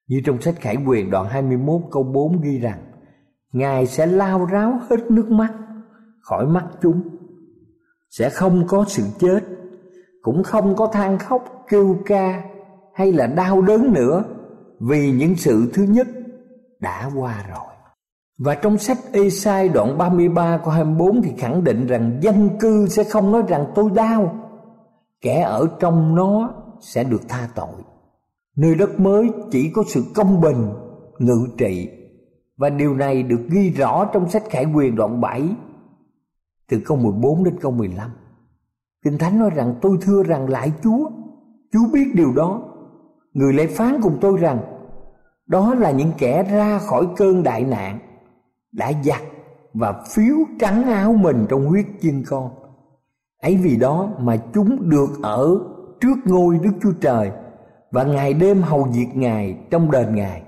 Như 0.06 0.20
trong 0.24 0.40
sách 0.40 0.54
Khải 0.60 0.76
Quyền 0.86 1.10
đoạn 1.10 1.26
21 1.26 1.80
câu 1.90 2.02
4 2.02 2.40
ghi 2.40 2.58
rằng 2.58 2.80
Ngài 3.52 3.86
sẽ 3.86 4.06
lao 4.06 4.44
ráo 4.44 4.80
hết 4.90 5.10
nước 5.10 5.30
mắt 5.30 5.54
khỏi 6.20 6.46
mắt 6.46 6.66
chúng. 6.82 7.02
Sẽ 8.10 8.30
không 8.30 8.66
có 8.66 8.84
sự 8.88 9.02
chết 9.18 9.40
Cũng 10.22 10.42
không 10.42 10.76
có 10.76 10.86
than 10.86 11.18
khóc 11.18 11.64
kêu 11.68 11.96
ca 12.06 12.51
hay 12.94 13.12
là 13.12 13.26
đau 13.26 13.62
đớn 13.62 13.92
nữa 13.92 14.24
Vì 14.80 15.10
những 15.12 15.36
sự 15.36 15.70
thứ 15.74 15.82
nhất 15.82 16.06
đã 16.80 17.10
qua 17.16 17.44
rồi 17.48 17.72
và 18.44 18.54
trong 18.54 18.78
sách 18.78 18.98
Esai 19.12 19.68
đoạn 19.68 19.98
33 19.98 20.58
câu 20.58 20.68
24 20.68 21.22
thì 21.22 21.32
khẳng 21.38 21.64
định 21.64 21.86
rằng 21.86 22.18
dân 22.22 22.48
cư 22.60 22.86
sẽ 22.88 23.04
không 23.04 23.32
nói 23.32 23.42
rằng 23.48 23.66
tôi 23.74 23.90
đau. 23.94 24.34
Kẻ 25.20 25.40
ở 25.40 25.68
trong 25.80 26.14
nó 26.14 26.54
sẽ 26.80 27.04
được 27.04 27.28
tha 27.28 27.48
tội. 27.54 27.82
Nơi 28.56 28.74
đất 28.74 29.00
mới 29.00 29.30
chỉ 29.50 29.70
có 29.74 29.82
sự 29.86 30.04
công 30.14 30.40
bình, 30.40 30.68
ngự 31.18 31.46
trị 31.58 31.88
và 32.56 32.70
điều 32.70 32.94
này 32.94 33.22
được 33.22 33.40
ghi 33.50 33.70
rõ 33.70 34.04
trong 34.12 34.28
sách 34.28 34.42
Khải 34.50 34.64
Quyền 34.74 34.96
đoạn 34.96 35.20
7 35.20 35.48
từ 36.68 36.80
câu 36.84 36.96
14 36.96 37.44
đến 37.44 37.54
câu 37.60 37.72
15. 37.72 38.10
Kinh 39.04 39.18
Thánh 39.18 39.38
nói 39.38 39.50
rằng 39.50 39.74
tôi 39.82 39.98
thưa 40.00 40.22
rằng 40.22 40.48
lại 40.48 40.72
Chúa, 40.82 41.10
Chúa 41.72 41.92
biết 41.92 42.12
điều 42.14 42.32
đó. 42.32 42.62
Người 43.34 43.52
lại 43.52 43.66
phán 43.66 44.00
cùng 44.02 44.18
tôi 44.20 44.38
rằng, 44.38 44.58
đó 45.46 45.74
là 45.74 45.90
những 45.90 46.12
kẻ 46.18 46.42
ra 46.42 46.78
khỏi 46.78 47.06
cơn 47.16 47.42
đại 47.42 47.64
nạn, 47.64 47.98
đã 48.72 48.92
giặt 49.04 49.22
và 49.74 50.04
phiếu 50.14 50.36
trắng 50.60 50.82
áo 50.82 51.12
mình 51.12 51.46
trong 51.48 51.66
huyết 51.66 51.86
chiên 52.00 52.22
con. 52.26 52.50
Ấy 53.42 53.56
vì 53.56 53.76
đó 53.76 54.08
mà 54.18 54.36
chúng 54.54 54.90
được 54.90 55.10
ở 55.22 55.58
trước 56.00 56.16
ngôi 56.24 56.58
Đức 56.58 56.72
Chúa 56.82 56.92
Trời 57.00 57.30
và 57.90 58.04
ngày 58.04 58.34
đêm 58.34 58.62
hầu 58.62 58.88
việc 58.92 59.08
Ngài 59.14 59.58
trong 59.70 59.90
đền 59.90 60.14
Ngài 60.14 60.42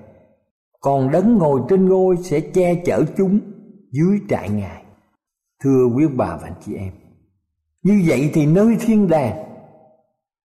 còn 0.84 1.10
đấng 1.10 1.38
ngồi 1.38 1.60
trên 1.68 1.88
ngôi 1.88 2.16
sẽ 2.16 2.40
che 2.40 2.74
chở 2.74 3.04
chúng 3.16 3.40
dưới 3.90 4.20
trại 4.28 4.50
ngài 4.50 4.82
thưa 5.62 5.86
quý 5.96 6.06
bà 6.16 6.36
và 6.36 6.42
anh 6.44 6.54
chị 6.66 6.74
em, 6.74 6.92
như 7.82 8.02
vậy 8.06 8.30
thì 8.34 8.46
nơi 8.46 8.76
thiên 8.80 9.08
đàng 9.08 9.53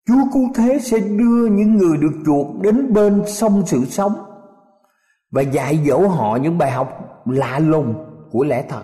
chúa 0.10 0.32
cứu 0.34 0.50
thế 0.56 0.80
sẽ 0.82 1.00
đưa 1.00 1.48
những 1.48 1.76
người 1.76 1.98
được 1.98 2.14
chuộc 2.26 2.62
đến 2.62 2.94
bên 2.94 3.22
sông 3.28 3.64
sự 3.66 3.86
sống 3.86 4.14
và 5.32 5.42
dạy 5.42 5.80
dỗ 5.88 6.08
họ 6.08 6.36
những 6.36 6.58
bài 6.58 6.72
học 6.72 6.88
lạ 7.26 7.60
lùng 7.60 7.94
của 8.32 8.44
lẽ 8.44 8.66
thật. 8.70 8.84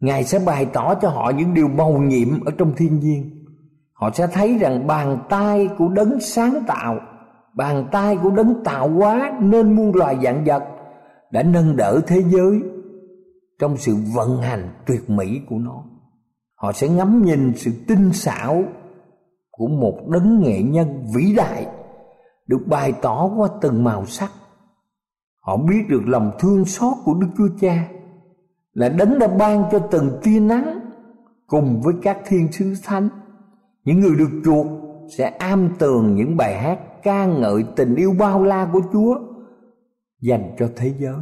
Ngài 0.00 0.24
sẽ 0.24 0.38
bày 0.38 0.66
tỏ 0.66 0.94
cho 0.94 1.08
họ 1.08 1.32
những 1.36 1.54
điều 1.54 1.68
màu 1.68 1.92
nhiệm 1.92 2.44
ở 2.44 2.52
trong 2.58 2.72
thiên 2.76 3.00
nhiên. 3.00 3.44
Họ 3.92 4.10
sẽ 4.14 4.26
thấy 4.26 4.58
rằng 4.58 4.86
bàn 4.86 5.18
tay 5.28 5.68
của 5.78 5.88
đấng 5.88 6.20
sáng 6.20 6.64
tạo, 6.66 7.00
bàn 7.54 7.88
tay 7.92 8.16
của 8.22 8.30
đấng 8.30 8.64
tạo 8.64 8.88
hóa 8.88 9.32
nên 9.40 9.76
muôn 9.76 9.94
loài 9.94 10.16
dạng 10.24 10.44
vật 10.44 10.62
đã 11.30 11.42
nâng 11.42 11.76
đỡ 11.76 12.00
thế 12.06 12.22
giới 12.22 12.60
trong 13.58 13.76
sự 13.76 13.96
vận 14.14 14.42
hành 14.42 14.68
tuyệt 14.86 15.10
mỹ 15.10 15.40
của 15.48 15.58
nó. 15.58 15.84
Họ 16.54 16.72
sẽ 16.72 16.88
ngắm 16.88 17.22
nhìn 17.22 17.52
sự 17.56 17.70
tinh 17.88 18.12
xảo 18.12 18.62
của 19.56 19.68
một 19.68 19.98
đấng 20.08 20.42
nghệ 20.42 20.62
nhân 20.62 21.04
vĩ 21.14 21.34
đại 21.36 21.66
được 22.46 22.60
bày 22.66 22.92
tỏ 23.02 23.30
qua 23.36 23.48
từng 23.60 23.84
màu 23.84 24.06
sắc 24.06 24.30
họ 25.40 25.56
biết 25.56 25.82
được 25.88 26.02
lòng 26.06 26.30
thương 26.38 26.64
xót 26.64 26.94
của 27.04 27.14
đức 27.14 27.28
chúa 27.36 27.48
cha 27.60 27.88
là 28.72 28.88
đấng 28.88 29.18
đã 29.18 29.26
ban 29.26 29.64
cho 29.72 29.78
từng 29.78 30.20
tia 30.22 30.40
nắng 30.40 30.80
cùng 31.46 31.80
với 31.80 31.94
các 32.02 32.18
thiên 32.26 32.52
sứ 32.52 32.74
thánh 32.84 33.08
những 33.84 34.00
người 34.00 34.16
được 34.18 34.40
chuộc 34.44 34.66
sẽ 35.18 35.30
am 35.30 35.70
tường 35.78 36.14
những 36.14 36.36
bài 36.36 36.58
hát 36.60 36.78
ca 37.02 37.26
ngợi 37.26 37.64
tình 37.76 37.94
yêu 37.94 38.14
bao 38.18 38.42
la 38.42 38.70
của 38.72 38.80
Chúa 38.92 39.16
dành 40.20 40.54
cho 40.58 40.70
thế 40.76 40.94
giới. 40.98 41.20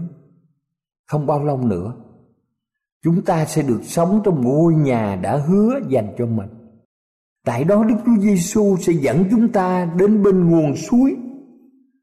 Không 1.06 1.26
bao 1.26 1.44
lâu 1.44 1.58
nữa, 1.58 1.94
chúng 3.04 3.22
ta 3.22 3.44
sẽ 3.44 3.62
được 3.62 3.80
sống 3.82 4.20
trong 4.24 4.44
ngôi 4.44 4.74
nhà 4.74 5.16
đã 5.22 5.36
hứa 5.36 5.80
dành 5.88 6.14
cho 6.18 6.26
mình. 6.26 6.48
Tại 7.44 7.64
đó 7.64 7.84
Đức 7.84 7.94
Chúa 8.06 8.20
Giêsu 8.20 8.76
sẽ 8.80 8.92
dẫn 8.92 9.24
chúng 9.30 9.48
ta 9.52 9.88
đến 9.96 10.22
bên 10.22 10.50
nguồn 10.50 10.76
suối, 10.76 11.16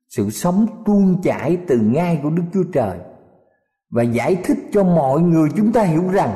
sự 0.07 0.29
sống 0.29 0.65
tuôn 0.85 1.21
chảy 1.21 1.57
từ 1.67 1.79
ngai 1.79 2.19
của 2.23 2.29
Đức 2.29 2.43
Chúa 2.53 2.63
Trời. 2.73 2.99
Và 3.91 4.03
giải 4.03 4.35
thích 4.43 4.57
cho 4.71 4.83
mọi 4.83 5.21
người 5.21 5.49
chúng 5.55 5.71
ta 5.71 5.83
hiểu 5.83 6.03
rằng 6.11 6.35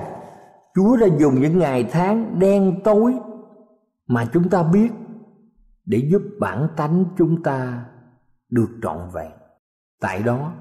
Chúa 0.75 0.97
đã 0.97 1.07
dùng 1.19 1.41
những 1.41 1.59
ngày 1.59 1.87
tháng 1.91 2.39
đen 2.39 2.81
tối 2.83 3.13
mà 4.07 4.25
chúng 4.33 4.49
ta 4.49 4.63
biết 4.63 4.89
để 5.85 5.97
giúp 6.11 6.21
bản 6.39 6.67
tánh 6.77 7.05
chúng 7.17 7.43
ta 7.43 7.85
được 8.49 8.69
trọn 8.81 8.97
vẹn. 9.13 9.31
Tại 10.01 10.23
đó 10.23 10.51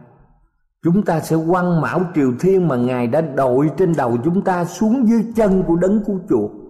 chúng 0.84 1.04
ta 1.04 1.20
sẽ 1.20 1.36
quăng 1.50 1.80
mão 1.80 2.00
triều 2.14 2.32
thiên 2.40 2.68
mà 2.68 2.76
ngài 2.76 3.06
đã 3.06 3.20
đội 3.20 3.70
trên 3.76 3.92
đầu 3.96 4.16
chúng 4.24 4.44
ta 4.44 4.64
xuống 4.64 5.08
dưới 5.08 5.24
chân 5.36 5.64
của 5.66 5.76
đấng 5.76 6.04
cứu 6.04 6.20
chuộc 6.28 6.61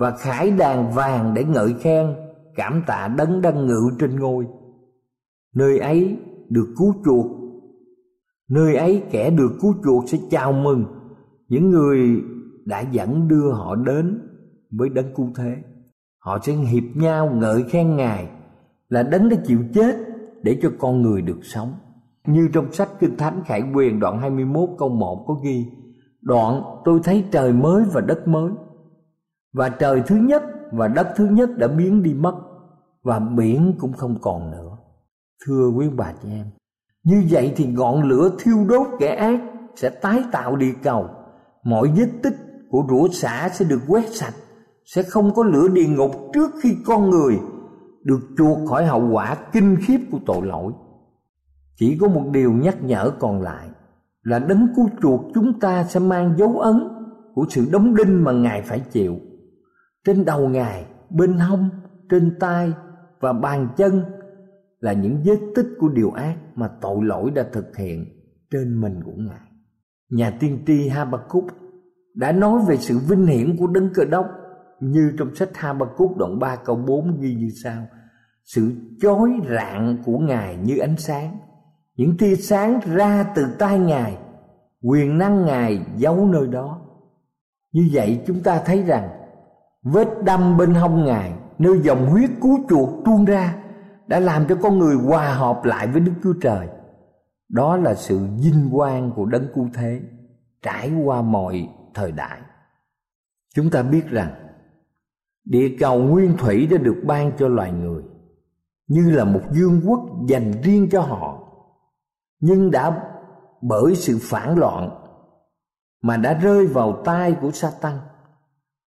và 0.00 0.10
khải 0.10 0.50
đàn 0.50 0.90
vàng 0.90 1.34
để 1.34 1.44
ngợi 1.44 1.74
khen, 1.74 2.06
cảm 2.54 2.82
tạ 2.86 3.14
đấng 3.16 3.42
đang 3.42 3.66
ngự 3.66 3.90
trên 3.98 4.20
ngôi. 4.20 4.46
Nơi 5.54 5.78
ấy 5.78 6.16
được 6.48 6.66
cứu 6.78 6.94
chuộc. 7.04 7.26
Nơi 8.50 8.76
ấy 8.76 9.02
kẻ 9.10 9.30
được 9.30 9.50
cứu 9.60 9.74
chuộc 9.84 10.08
sẽ 10.08 10.18
chào 10.30 10.52
mừng 10.52 10.84
những 11.48 11.70
người 11.70 12.22
đã 12.64 12.80
dẫn 12.80 13.28
đưa 13.28 13.50
họ 13.52 13.74
đến 13.74 14.20
với 14.70 14.88
đấng 14.88 15.14
cứu 15.14 15.26
thế. 15.36 15.56
Họ 16.18 16.38
sẽ 16.42 16.52
hiệp 16.52 16.84
nhau 16.94 17.30
ngợi 17.34 17.62
khen 17.62 17.96
ngài 17.96 18.28
là 18.88 19.02
đấng 19.02 19.28
đã 19.28 19.36
chịu 19.46 19.58
chết 19.74 19.96
để 20.42 20.58
cho 20.62 20.70
con 20.78 21.02
người 21.02 21.22
được 21.22 21.38
sống. 21.42 21.72
Như 22.26 22.48
trong 22.52 22.72
sách 22.72 22.88
kinh 23.00 23.16
thánh 23.16 23.42
khải 23.46 23.62
quyền 23.74 24.00
đoạn 24.00 24.18
21 24.18 24.68
câu 24.78 24.88
1 24.88 25.24
có 25.26 25.34
ghi, 25.44 25.66
đoạn 26.20 26.62
tôi 26.84 27.00
thấy 27.04 27.24
trời 27.30 27.52
mới 27.52 27.84
và 27.92 28.00
đất 28.00 28.28
mới 28.28 28.50
và 29.52 29.68
trời 29.68 30.02
thứ 30.06 30.16
nhất 30.16 30.42
và 30.72 30.88
đất 30.88 31.08
thứ 31.16 31.26
nhất 31.26 31.50
đã 31.58 31.68
biến 31.68 32.02
đi 32.02 32.14
mất, 32.14 32.34
và 33.02 33.18
biển 33.18 33.74
cũng 33.78 33.92
không 33.92 34.18
còn 34.20 34.50
nữa. 34.50 34.76
Thưa 35.46 35.68
quý 35.68 35.88
bà 35.96 36.12
chị 36.22 36.28
em, 36.30 36.46
như 37.04 37.24
vậy 37.30 37.52
thì 37.56 37.66
ngọn 37.66 38.02
lửa 38.02 38.30
thiêu 38.38 38.66
đốt 38.68 38.86
kẻ 38.98 39.14
ác 39.14 39.40
sẽ 39.76 39.90
tái 39.90 40.24
tạo 40.32 40.56
địa 40.56 40.72
cầu. 40.82 41.08
Mọi 41.64 41.88
vết 41.96 42.08
tích 42.22 42.36
của 42.70 42.84
rủa 42.90 43.08
xả 43.08 43.48
sẽ 43.52 43.64
được 43.64 43.80
quét 43.88 44.14
sạch, 44.14 44.34
sẽ 44.84 45.02
không 45.02 45.34
có 45.34 45.44
lửa 45.44 45.68
địa 45.68 45.86
ngục 45.86 46.10
trước 46.32 46.50
khi 46.62 46.76
con 46.86 47.10
người 47.10 47.38
được 48.04 48.20
chuộc 48.38 48.58
khỏi 48.68 48.86
hậu 48.86 49.10
quả 49.12 49.36
kinh 49.52 49.76
khiếp 49.80 49.98
của 50.10 50.18
tội 50.26 50.46
lỗi. 50.46 50.72
Chỉ 51.76 51.98
có 52.00 52.08
một 52.08 52.22
điều 52.32 52.52
nhắc 52.52 52.82
nhở 52.82 53.12
còn 53.18 53.42
lại, 53.42 53.68
là 54.22 54.38
đấng 54.38 54.68
cứu 54.76 54.88
chuộc 55.02 55.20
chúng 55.34 55.60
ta 55.60 55.84
sẽ 55.84 56.00
mang 56.00 56.34
dấu 56.38 56.58
ấn 56.58 56.88
của 57.34 57.46
sự 57.48 57.68
đóng 57.72 57.94
đinh 57.94 58.24
mà 58.24 58.32
ngài 58.32 58.62
phải 58.62 58.80
chịu 58.80 59.16
trên 60.04 60.24
đầu 60.24 60.48
ngài, 60.48 60.86
bên 61.10 61.32
hông, 61.32 61.70
trên 62.10 62.36
tay 62.40 62.72
và 63.20 63.32
bàn 63.32 63.68
chân 63.76 64.04
là 64.80 64.92
những 64.92 65.22
vết 65.24 65.38
tích 65.54 65.66
của 65.78 65.88
điều 65.88 66.10
ác 66.10 66.36
mà 66.54 66.68
tội 66.80 67.04
lỗi 67.04 67.30
đã 67.30 67.44
thực 67.52 67.76
hiện 67.76 68.04
trên 68.50 68.80
mình 68.80 69.02
của 69.04 69.14
ngài. 69.16 69.50
Nhà 70.10 70.36
tiên 70.40 70.58
tri 70.66 70.88
Habakkuk 70.88 71.44
đã 72.14 72.32
nói 72.32 72.60
về 72.68 72.76
sự 72.76 72.98
vinh 73.08 73.26
hiển 73.26 73.56
của 73.56 73.66
đấng 73.66 73.90
cơ 73.94 74.04
đốc 74.04 74.26
như 74.80 75.12
trong 75.18 75.34
sách 75.34 75.50
Habakkuk 75.54 76.16
đoạn 76.16 76.38
3 76.38 76.56
câu 76.56 76.76
4 76.76 77.20
ghi 77.20 77.34
như 77.34 77.48
sau. 77.64 77.86
Sự 78.44 78.72
chói 79.00 79.30
rạng 79.50 79.96
của 80.04 80.18
ngài 80.18 80.56
như 80.56 80.78
ánh 80.78 80.96
sáng. 80.96 81.38
Những 81.96 82.16
tia 82.16 82.36
sáng 82.36 82.80
ra 82.94 83.32
từ 83.34 83.46
tay 83.58 83.78
ngài, 83.78 84.18
quyền 84.82 85.18
năng 85.18 85.46
ngài 85.46 85.86
giấu 85.96 86.26
nơi 86.26 86.46
đó. 86.46 86.80
Như 87.72 87.88
vậy 87.92 88.20
chúng 88.26 88.42
ta 88.42 88.62
thấy 88.64 88.82
rằng 88.82 89.19
vết 89.82 90.08
đâm 90.24 90.56
bên 90.56 90.74
hông 90.74 91.04
ngài, 91.04 91.32
nơi 91.58 91.80
dòng 91.82 92.06
huyết 92.06 92.30
cứu 92.42 92.58
chuộc 92.68 93.04
tuôn 93.04 93.24
ra, 93.24 93.56
đã 94.06 94.20
làm 94.20 94.46
cho 94.48 94.56
con 94.62 94.78
người 94.78 94.96
hòa 94.96 95.34
hợp 95.34 95.64
lại 95.64 95.86
với 95.86 96.00
đức 96.00 96.12
chúa 96.22 96.34
trời. 96.40 96.68
Đó 97.48 97.76
là 97.76 97.94
sự 97.94 98.18
vinh 98.18 98.70
quang 98.72 99.12
của 99.16 99.26
đấng 99.26 99.46
cứu 99.54 99.68
thế 99.74 100.00
trải 100.62 100.92
qua 101.04 101.22
mọi 101.22 101.68
thời 101.94 102.12
đại. 102.12 102.40
Chúng 103.54 103.70
ta 103.70 103.82
biết 103.82 104.06
rằng, 104.06 104.34
địa 105.44 105.76
cầu 105.80 105.98
nguyên 105.98 106.36
thủy 106.36 106.66
đã 106.70 106.76
được 106.78 106.96
ban 107.06 107.32
cho 107.38 107.48
loài 107.48 107.72
người, 107.72 108.02
như 108.88 109.10
là 109.10 109.24
một 109.24 109.40
vương 109.54 109.80
quốc 109.86 110.00
dành 110.28 110.52
riêng 110.62 110.88
cho 110.90 111.00
họ. 111.00 111.38
Nhưng 112.40 112.70
đã 112.70 113.02
bởi 113.62 113.96
sự 113.96 114.18
phản 114.22 114.58
loạn 114.58 114.90
mà 116.02 116.16
đã 116.16 116.34
rơi 116.34 116.66
vào 116.66 117.02
tay 117.04 117.36
của 117.40 117.50
Satan. 117.50 117.98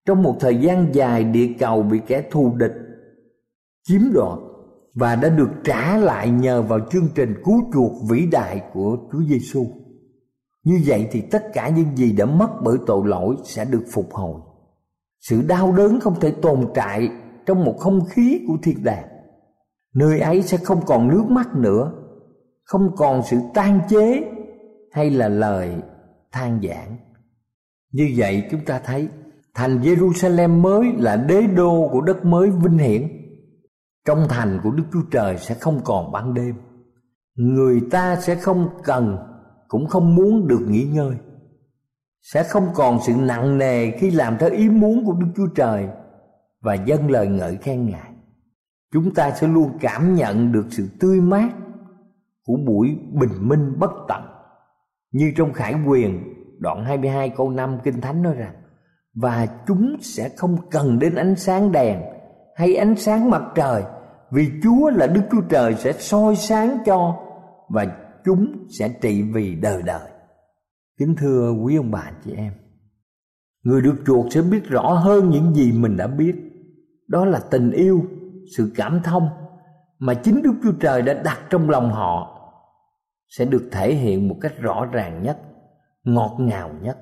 Trong 0.06 0.24
một 0.24 0.36
thời 0.40 0.58
gian 0.58 0.96
dài, 0.96 1.24
địa 1.24 1.54
cầu 1.60 1.84
bị 1.84 2.00
kẻ 2.08 2.24
thù 2.32 2.56
địch 2.58 2.74
chiếm 3.84 4.02
đoạt 4.14 4.40
và 4.94 5.16
đã 5.16 5.30
được 5.30 5.50
trả 5.64 5.98
lại 5.98 6.30
nhờ 6.30 6.62
vào 6.62 6.80
chương 6.92 7.08
trình 7.16 7.34
cứu 7.46 7.62
chuộc 7.74 7.92
vĩ 8.10 8.28
đại 8.32 8.62
của 8.74 8.98
Chúa 9.12 9.22
Giêsu. 9.30 9.66
Như 10.64 10.82
vậy 10.86 11.08
thì 11.12 11.22
tất 11.22 11.44
cả 11.54 11.70
những 11.70 11.98
gì 11.98 12.12
đã 12.12 12.26
mất 12.26 12.50
bởi 12.64 12.78
tội 12.88 13.08
lỗi 13.08 13.36
sẽ 13.44 13.66
được 13.66 13.84
phục 13.92 14.14
hồi. 14.14 14.42
Sự 15.20 15.42
đau 15.48 15.72
đớn 15.72 16.00
không 16.00 16.20
thể 16.20 16.32
tồn 16.32 16.68
tại 16.74 17.10
trong 17.46 17.66
một 17.66 17.76
không 17.80 18.06
khí 18.06 18.46
của 18.48 18.58
thiên 18.64 18.84
đàng. 18.84 19.08
Nơi 19.96 20.20
ấy 20.20 20.42
sẽ 20.42 20.58
không 20.58 20.86
còn 20.86 21.08
nước 21.08 21.24
mắt 21.30 21.56
nữa, 21.56 21.92
không 22.64 22.96
còn 22.96 23.22
sự 23.24 23.38
tan 23.54 23.80
chế 23.90 24.24
hay 24.92 25.10
là 25.10 25.28
lời 25.28 25.76
than 26.32 26.62
giảng 26.64 26.98
như 27.94 28.14
vậy 28.18 28.44
chúng 28.52 28.66
ta 28.66 28.80
thấy 28.80 29.08
thành 29.56 29.82
Jerusalem 29.82 30.62
mới 30.62 30.94
là 30.98 31.16
đế 31.16 31.42
đô 31.42 31.90
của 31.92 32.02
đất 32.02 32.26
mới 32.26 32.50
vinh 32.50 32.78
hiển. 32.78 33.08
Trong 34.06 34.26
thành 34.30 34.60
của 34.64 34.72
Đức 34.72 34.84
Chúa 34.94 35.02
Trời 35.12 35.38
sẽ 35.38 35.56
không 35.56 35.82
còn 35.84 36.12
ban 36.12 36.34
đêm. 36.34 36.56
Người 37.36 37.82
ta 37.92 38.16
sẽ 38.16 38.36
không 38.36 38.70
cần, 38.84 39.18
cũng 39.68 39.88
không 39.88 40.16
muốn 40.16 40.48
được 40.48 40.66
nghỉ 40.68 40.84
ngơi. 40.84 41.16
Sẽ 42.22 42.44
không 42.44 42.68
còn 42.74 43.00
sự 43.06 43.14
nặng 43.16 43.58
nề 43.58 43.92
khi 43.92 44.12
làm 44.12 44.38
theo 44.40 44.50
ý 44.50 44.70
muốn 44.70 45.06
của 45.06 45.14
Đức 45.14 45.28
Chúa 45.36 45.48
Trời 45.56 45.88
và 46.62 46.74
dâng 46.74 47.12
lời 47.12 47.28
ngợi 47.28 47.58
khen 47.58 47.86
Ngài. 47.86 48.12
Chúng 48.94 49.14
ta 49.14 49.32
sẽ 49.32 49.48
luôn 49.48 49.78
cảm 49.82 50.16
nhận 50.16 50.52
được 50.52 50.66
sự 50.70 50.88
tươi 51.00 51.22
mát 51.22 51.50
của 52.46 52.58
buổi 52.68 52.98
bình 53.12 53.50
minh 53.50 53.80
bất 53.80 53.92
tận. 54.08 54.22
Như 55.12 55.34
trong 55.36 55.54
khải 55.54 55.76
quyền 55.88 56.34
đoạn 56.60 56.86
22 56.86 57.30
câu 57.30 57.50
5 57.50 57.80
kinh 57.84 58.02
thánh 58.02 58.24
nói 58.24 58.34
rằng 58.34 58.54
và 59.14 59.48
chúng 59.68 59.96
sẽ 60.02 60.30
không 60.38 60.58
cần 60.72 61.00
đến 61.00 61.16
ánh 61.16 61.36
sáng 61.36 61.72
đèn 61.72 62.02
hay 62.56 62.76
ánh 62.76 62.96
sáng 62.96 63.30
mặt 63.30 63.42
trời 63.56 63.84
vì 64.32 64.52
Chúa 64.64 64.90
là 64.90 65.08
Đức 65.08 65.22
Chúa 65.32 65.42
Trời 65.50 65.76
sẽ 65.76 65.94
soi 65.94 66.36
sáng 66.36 66.78
cho 66.86 67.16
và 67.70 67.86
chúng 68.26 68.46
sẽ 68.80 68.90
trị 69.02 69.22
vì 69.34 69.56
đời 69.56 69.82
đời. 69.82 70.10
Kính 71.00 71.16
thưa 71.18 71.52
quý 71.52 71.76
ông 71.76 71.92
bà 71.92 72.12
chị 72.26 72.34
em, 72.38 72.54
người 73.64 73.82
được 73.82 73.96
chuộc 74.06 74.26
sẽ 74.32 74.42
biết 74.42 74.70
rõ 74.70 74.94
hơn 74.94 75.30
những 75.30 75.54
gì 75.54 75.72
mình 75.72 75.98
đã 75.98 76.08
biết. 76.08 76.36
Đó 77.08 77.26
là 77.26 77.40
tình 77.52 77.72
yêu, 77.72 78.02
sự 78.58 78.72
cảm 78.76 79.02
thông 79.04 79.30
mà 80.00 80.14
chính 80.14 80.42
Đức 80.42 80.54
Chúa 80.64 80.72
Trời 80.80 81.02
đã 81.02 81.14
đặt 81.14 81.40
trong 81.50 81.70
lòng 81.70 81.92
họ 81.92 82.40
sẽ 83.28 83.46
được 83.46 83.70
thể 83.72 83.94
hiện 83.94 84.28
một 84.28 84.36
cách 84.42 84.54
rõ 84.60 84.86
ràng 84.92 85.24
nhất 85.24 85.38
ngọt 86.04 86.36
ngào 86.40 86.70
nhất 86.82 86.98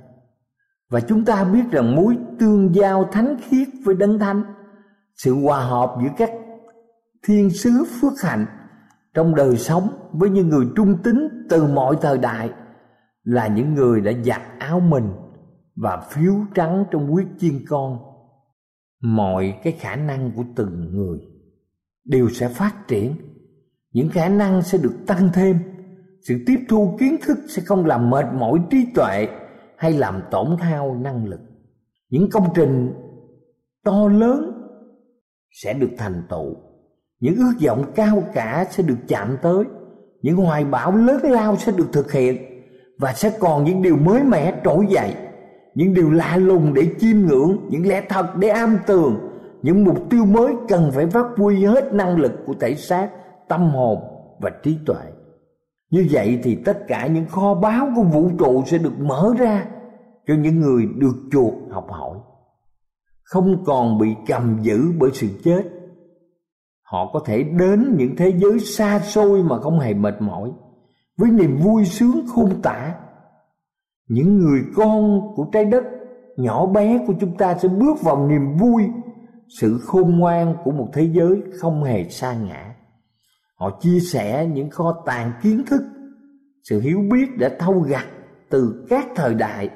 và 0.92 1.00
chúng 1.00 1.26
ta 1.26 1.44
biết 1.44 1.64
rằng 1.72 1.96
mối 1.96 2.18
tương 2.40 2.76
giao 2.76 3.10
thánh 3.12 3.38
khiết 3.42 3.68
với 3.86 3.96
đấng 3.96 4.20
thánh, 4.20 4.44
sự 5.16 5.36
hòa 5.36 5.60
hợp 5.60 5.96
giữa 6.04 6.10
các 6.18 6.32
thiên 7.28 7.50
sứ 7.50 7.72
phước 8.02 8.14
hạnh 8.24 8.46
trong 9.14 9.36
đời 9.36 9.58
sống 9.58 9.90
với 10.12 10.30
những 10.30 10.50
người 10.50 10.66
trung 10.76 10.98
tín 11.04 11.46
từ 11.50 11.68
mọi 11.68 11.98
thời 12.02 12.18
đại 12.18 12.50
là 13.24 13.48
những 13.48 13.74
người 13.74 14.02
đã 14.02 14.12
giặt 14.26 14.42
áo 14.60 14.80
mình 14.80 15.10
và 15.76 15.98
phiếu 16.12 16.34
trắng 16.56 16.86
trong 16.92 17.08
huyết 17.08 17.28
chiên 17.40 17.66
con. 17.70 17.98
Mọi 19.02 19.60
cái 19.64 19.74
khả 19.74 19.96
năng 19.96 20.32
của 20.36 20.44
từng 20.56 20.96
người 20.96 21.20
đều 22.06 22.30
sẽ 22.30 22.48
phát 22.48 22.88
triển. 22.88 23.16
Những 23.94 24.10
khả 24.10 24.30
năng 24.30 24.62
sẽ 24.62 24.78
được 24.78 24.96
tăng 25.08 25.30
thêm. 25.34 25.60
Sự 26.28 26.44
tiếp 26.48 26.58
thu 26.70 26.98
kiến 27.00 27.16
thức 27.26 27.38
sẽ 27.48 27.62
không 27.66 27.86
làm 27.86 28.10
mệt 28.10 28.26
mỏi 28.34 28.60
trí 28.70 28.86
tuệ 28.96 29.28
hay 29.82 29.94
làm 29.94 30.22
tổn 30.32 30.58
hao 30.60 30.96
năng 30.96 31.26
lực. 31.26 31.39
Những 32.10 32.30
công 32.32 32.48
trình 32.56 32.94
to 33.84 34.08
lớn 34.08 34.52
sẽ 35.52 35.74
được 35.74 35.89
thành 35.98 36.24
tựu. 36.30 36.56
Những 37.20 37.36
ước 37.36 37.67
vọng 37.67 37.91
cao 37.96 38.24
cả 38.34 38.65
sẽ 38.70 38.84
được 38.84 38.98
chạm 39.08 39.38
tới. 39.41 39.63
Những 40.22 40.36
hoài 40.36 40.65
bão 40.65 40.96
lớn 40.96 41.22
lao 41.24 41.56
sẽ 41.56 41.72
được 41.72 41.88
thực 41.94 42.12
hiện. 42.12 42.38
Và 43.00 43.13
sẽ 43.13 43.38
còn 43.39 43.63
những 43.63 43.82
điều 43.82 43.98
mới 43.98 44.24
mẻ 44.24 44.62
trỗi 44.63 44.86
dậy. 44.89 45.15
Những 45.76 45.94
điều 45.94 46.12
lạ 46.12 46.38
lùng 46.38 46.74
để 46.74 46.88
chiêm 47.00 47.17
ngưỡng. 47.17 47.67
Những 47.70 47.88
lẽ 47.88 48.06
thật 48.10 48.36
để 48.36 48.48
am 48.48 48.78
tường. 48.88 49.20
Những 49.62 49.84
mục 49.84 50.10
tiêu 50.10 50.26
mới 50.26 50.54
cần 50.67 50.91
phải 50.91 51.08
phát 51.08 51.26
huy 51.38 51.65
hết 51.65 51.94
năng 51.94 52.17
lực 52.17 52.32
của 52.46 52.54
thể 52.60 52.76
xác, 52.76 53.10
tâm 53.48 53.70
hồn 53.70 54.00
và 54.39 54.50
trí 54.63 54.78
tuệ 54.86 55.21
như 55.92 56.08
vậy 56.12 56.40
thì 56.44 56.56
tất 56.66 56.88
cả 56.88 57.08
những 57.08 57.26
kho 57.26 57.56
báu 57.56 57.88
của 57.96 58.04
vũ 58.04 58.30
trụ 58.40 58.64
sẽ 58.66 58.78
được 58.78 59.00
mở 59.00 59.34
ra 59.38 59.66
cho 60.28 60.34
những 60.34 60.60
người 60.60 60.86
được 60.98 61.16
chuộc 61.32 61.54
học 61.72 61.88
hỏi. 61.90 62.18
Không 63.24 63.64
còn 63.66 63.98
bị 63.98 64.08
cầm 64.28 64.60
giữ 64.62 64.92
bởi 65.00 65.10
sự 65.14 65.28
chết. 65.44 65.64
Họ 66.84 67.10
có 67.14 67.20
thể 67.26 67.44
đến 67.44 67.96
những 67.98 68.16
thế 68.16 68.34
giới 68.38 68.60
xa 68.60 69.00
xôi 69.00 69.44
mà 69.44 69.60
không 69.60 69.80
hề 69.80 69.94
mệt 69.94 70.22
mỏi, 70.22 70.52
với 71.18 71.32
niềm 71.32 71.58
vui 71.58 71.86
sướng 71.86 72.26
khôn 72.28 72.62
tả. 72.62 72.96
Những 74.08 74.38
người 74.38 74.62
con 74.76 75.22
của 75.36 75.46
trái 75.54 75.66
đất, 75.66 75.84
nhỏ 76.38 76.66
bé 76.66 77.06
của 77.08 77.14
chúng 77.20 77.38
ta 77.38 77.58
sẽ 77.58 77.68
bước 77.70 78.02
vào 78.02 78.28
niềm 78.28 78.58
vui, 78.58 78.84
sự 79.60 79.78
khôn 79.86 80.20
ngoan 80.20 80.56
của 80.64 80.72
một 80.72 80.88
thế 80.94 81.10
giới 81.14 81.42
không 81.60 81.84
hề 81.84 82.10
xa 82.10 82.34
ngã 82.34 82.71
họ 83.62 83.78
chia 83.82 84.00
sẻ 84.00 84.47
những 84.54 84.69
kho 84.69 85.04
tàng 85.06 85.32
kiến 85.43 85.63
thức, 85.67 85.82
sự 86.63 86.80
hiểu 86.80 87.00
biết 87.12 87.38
đã 87.38 87.52
thâu 87.60 87.80
gặt 87.80 88.06
từ 88.50 88.86
các 88.89 89.08
thời 89.15 89.34
đại 89.34 89.69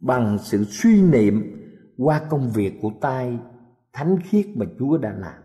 bằng 0.00 0.38
sự 0.38 0.64
suy 0.64 1.02
niệm 1.02 1.42
qua 1.98 2.20
công 2.30 2.50
việc 2.50 2.72
của 2.82 2.90
tay 3.00 3.38
thánh 3.92 4.18
khiết 4.24 4.46
mà 4.56 4.66
Chúa 4.78 4.98
đã 4.98 5.12
làm. 5.18 5.42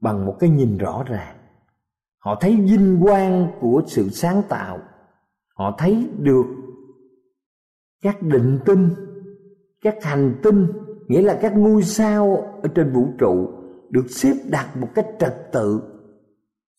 Bằng 0.00 0.26
một 0.26 0.36
cái 0.40 0.50
nhìn 0.50 0.78
rõ 0.78 1.04
ràng, 1.08 1.36
họ 2.18 2.38
thấy 2.40 2.56
vinh 2.56 3.00
quang 3.02 3.48
của 3.60 3.82
sự 3.86 4.08
sáng 4.08 4.42
tạo. 4.48 4.78
Họ 5.54 5.74
thấy 5.78 6.08
được 6.18 6.46
các 8.02 8.22
định 8.22 8.58
tinh 8.64 8.88
các 9.80 9.94
hành 10.02 10.40
tinh 10.42 10.66
nghĩa 11.08 11.22
là 11.22 11.38
các 11.42 11.56
ngôi 11.56 11.82
sao 11.82 12.36
ở 12.62 12.68
trên 12.74 12.92
vũ 12.92 13.08
trụ 13.18 13.48
được 13.90 14.06
xếp 14.10 14.34
đặt 14.50 14.76
một 14.76 14.88
cách 14.94 15.06
trật 15.18 15.52
tự 15.52 15.89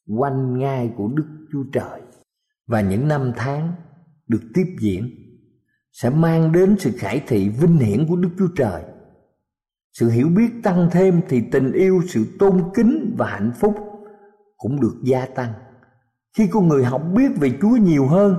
quanh 0.08 0.60
ngai 0.60 0.94
của 0.98 1.08
Đức 1.08 1.48
Chúa 1.52 1.64
Trời 1.74 2.02
và 2.68 2.82
những 2.82 3.08
năm 3.08 3.32
tháng 3.36 3.74
được 4.28 4.42
tiếp 4.54 4.76
diễn 4.80 5.10
sẽ 5.92 6.10
mang 6.10 6.52
đến 6.52 6.76
sự 6.80 6.92
khải 6.98 7.24
thị 7.28 7.50
vinh 7.50 7.78
hiển 7.78 8.08
của 8.08 8.16
Đức 8.16 8.30
Chúa 8.40 8.48
Trời. 8.56 8.84
Sự 9.94 10.10
hiểu 10.10 10.28
biết 10.30 10.50
tăng 10.64 10.90
thêm 10.92 11.22
thì 11.30 11.42
tình 11.52 11.72
yêu, 11.72 12.02
sự 12.08 12.26
tôn 12.40 12.64
kính 12.74 13.16
và 13.18 13.28
hạnh 13.28 13.52
phúc 13.60 13.76
cũng 14.58 14.82
được 14.82 14.96
gia 15.04 15.26
tăng. 15.26 15.54
Khi 16.38 16.48
con 16.48 16.68
người 16.68 16.84
học 16.84 17.02
biết 17.16 17.32
về 17.40 17.52
Chúa 17.62 17.76
nhiều 17.76 18.08
hơn 18.08 18.36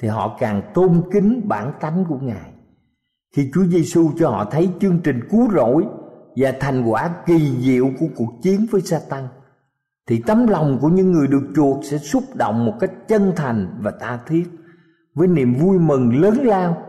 thì 0.00 0.08
họ 0.08 0.36
càng 0.40 0.62
tôn 0.74 1.02
kính 1.12 1.48
bản 1.48 1.72
tánh 1.80 2.04
của 2.08 2.18
Ngài. 2.22 2.52
Khi 3.36 3.50
Chúa 3.54 3.64
Giêsu 3.64 4.10
cho 4.18 4.30
họ 4.30 4.44
thấy 4.50 4.68
chương 4.80 5.00
trình 5.04 5.20
cứu 5.30 5.50
rỗi 5.50 5.84
và 6.36 6.52
thành 6.60 6.84
quả 6.86 7.14
kỳ 7.26 7.56
diệu 7.60 7.90
của 8.00 8.06
cuộc 8.16 8.32
chiến 8.42 8.66
với 8.70 8.80
Satan 8.80 9.28
thì 10.06 10.22
tấm 10.26 10.46
lòng 10.46 10.78
của 10.80 10.88
những 10.88 11.12
người 11.12 11.26
được 11.26 11.52
chuộc 11.56 11.84
sẽ 11.84 11.98
xúc 11.98 12.22
động 12.34 12.64
một 12.64 12.72
cách 12.80 12.90
chân 13.08 13.32
thành 13.36 13.78
và 13.80 13.92
tha 14.00 14.18
thiết 14.26 14.44
với 15.14 15.28
niềm 15.28 15.54
vui 15.54 15.78
mừng 15.78 16.20
lớn 16.20 16.34
lao, 16.42 16.82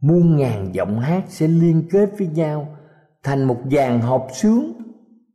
muôn 0.00 0.36
ngàn 0.36 0.74
giọng 0.74 1.00
hát 1.00 1.24
sẽ 1.28 1.48
liên 1.48 1.82
kết 1.90 2.10
với 2.18 2.26
nhau, 2.26 2.68
thành 3.22 3.44
một 3.44 3.58
dàn 3.70 4.00
hợp 4.00 4.26
sướng, 4.32 4.72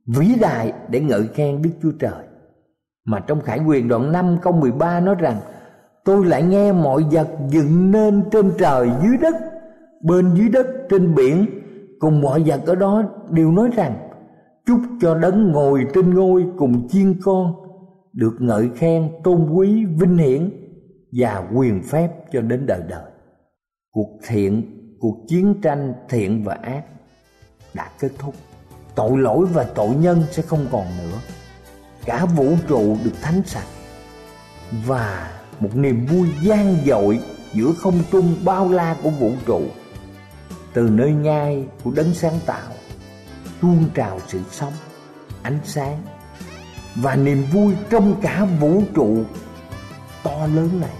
vĩ 0.05 0.35
đại 0.41 0.73
để 0.89 0.99
ngợi 1.01 1.27
khen 1.27 1.61
Đức 1.61 1.69
Chúa 1.81 1.91
Trời. 1.99 2.25
Mà 3.05 3.19
trong 3.19 3.41
Khải 3.41 3.59
Quyền 3.67 3.87
đoạn 3.87 4.11
5 4.11 4.37
câu 4.41 4.53
13 4.53 4.99
nói 4.99 5.15
rằng, 5.19 5.39
Tôi 6.05 6.25
lại 6.25 6.43
nghe 6.43 6.71
mọi 6.71 7.03
vật 7.11 7.27
dựng 7.49 7.91
nên 7.91 8.23
trên 8.31 8.51
trời 8.57 8.89
dưới 9.03 9.17
đất, 9.17 9.35
Bên 10.03 10.35
dưới 10.35 10.49
đất 10.49 10.67
trên 10.89 11.15
biển, 11.15 11.45
Cùng 11.99 12.21
mọi 12.21 12.43
vật 12.45 12.61
ở 12.65 12.75
đó 12.75 13.03
đều 13.29 13.51
nói 13.51 13.69
rằng 13.75 14.06
Chúc 14.67 14.81
cho 15.01 15.15
đấng 15.15 15.51
ngồi 15.51 15.85
trên 15.93 16.13
ngôi 16.13 16.45
cùng 16.57 16.87
chiên 16.89 17.19
con 17.23 17.53
Được 18.13 18.37
ngợi 18.39 18.69
khen 18.75 19.11
tôn 19.23 19.49
quý 19.49 19.85
vinh 19.85 20.17
hiển 20.17 20.51
Và 21.11 21.43
quyền 21.55 21.83
phép 21.83 22.11
cho 22.33 22.41
đến 22.41 22.65
đời 22.65 22.81
đời. 22.87 23.11
Cuộc 23.91 24.19
thiện, 24.27 24.63
cuộc 24.99 25.17
chiến 25.27 25.61
tranh 25.61 25.93
thiện 26.09 26.43
và 26.43 26.53
ác 26.53 26.83
đã 27.73 27.89
kết 27.99 28.11
thúc. 28.19 28.35
Tội 28.95 29.17
lỗi 29.17 29.45
và 29.45 29.63
tội 29.63 29.95
nhân 29.95 30.23
sẽ 30.31 30.41
không 30.41 30.65
còn 30.71 30.85
nữa. 30.97 31.17
Cả 32.05 32.25
vũ 32.25 32.47
trụ 32.67 32.97
được 33.03 33.13
thánh 33.21 33.41
sạch 33.45 33.67
Và 34.85 35.31
một 35.59 35.75
niềm 35.75 36.05
vui 36.05 36.27
gian 36.41 36.75
dội 36.85 37.19
giữa 37.53 37.71
không 37.77 37.99
trung 38.11 38.35
bao 38.45 38.69
la 38.69 38.97
của 39.03 39.09
vũ 39.09 39.31
trụ 39.45 39.61
Từ 40.73 40.89
nơi 40.91 41.11
nhai 41.11 41.67
của 41.83 41.91
đấng 41.95 42.13
sáng 42.13 42.39
tạo 42.45 42.76
tuôn 43.61 43.89
trào 43.93 44.19
sự 44.27 44.41
sống, 44.51 44.73
ánh 45.41 45.59
sáng 45.63 46.03
và 46.95 47.15
niềm 47.15 47.45
vui 47.51 47.73
trong 47.89 48.21
cả 48.21 48.47
vũ 48.59 48.83
trụ 48.95 49.23
to 50.23 50.47
lớn 50.53 50.81
này. 50.81 50.95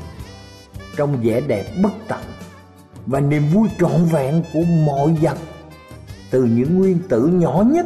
Trong 0.97 1.21
vẻ 1.21 1.41
đẹp 1.41 1.65
bất 1.83 1.93
tận 2.07 2.21
và 3.05 3.19
niềm 3.19 3.43
vui 3.53 3.69
trọn 3.79 4.05
vẹn 4.05 4.43
của 4.53 4.63
mọi 4.85 5.17
vật, 5.21 5.37
từ 6.31 6.43
những 6.43 6.79
nguyên 6.79 6.99
tử 7.09 7.27
nhỏ 7.27 7.63
nhất 7.67 7.85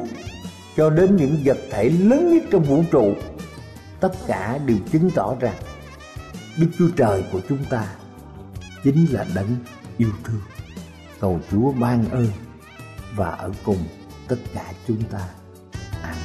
cho 0.77 0.89
đến 0.89 1.15
những 1.15 1.37
vật 1.45 1.57
thể 1.71 1.89
lớn 1.89 2.33
nhất 2.33 2.43
trong 2.51 2.63
vũ 2.63 2.83
trụ, 2.91 3.13
tất 3.99 4.11
cả 4.27 4.59
đều 4.65 4.77
chứng 4.91 5.11
tỏ 5.15 5.35
rằng 5.39 5.55
đức 6.57 6.67
chúa 6.77 6.89
trời 6.97 7.23
của 7.31 7.39
chúng 7.49 7.65
ta 7.69 7.87
chính 8.83 9.05
là 9.11 9.25
đấng 9.35 9.55
yêu 9.97 10.09
thương. 10.23 10.41
Cầu 11.19 11.39
chúa 11.51 11.71
ban 11.71 12.09
ơn 12.09 12.27
và 13.15 13.29
ở 13.29 13.51
cùng 13.63 13.83
tất 14.31 14.37
cả 14.53 14.63
chúng 14.87 15.03
ta. 15.11 15.19
Amen. 16.03 16.17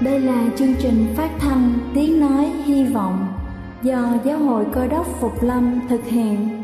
Đây 0.00 0.20
là 0.20 0.46
chương 0.56 0.74
trình 0.82 1.14
phát 1.16 1.30
thanh 1.38 1.78
Tiếng 1.94 2.20
Nói 2.20 2.44
Hy 2.64 2.84
Vọng 2.84 3.26
do 3.82 4.14
Giáo 4.24 4.38
hội 4.38 4.64
Cơ 4.74 4.86
đốc 4.86 5.06
Phục 5.20 5.42
Lâm 5.42 5.80
thực 5.88 6.04
hiện 6.04 6.63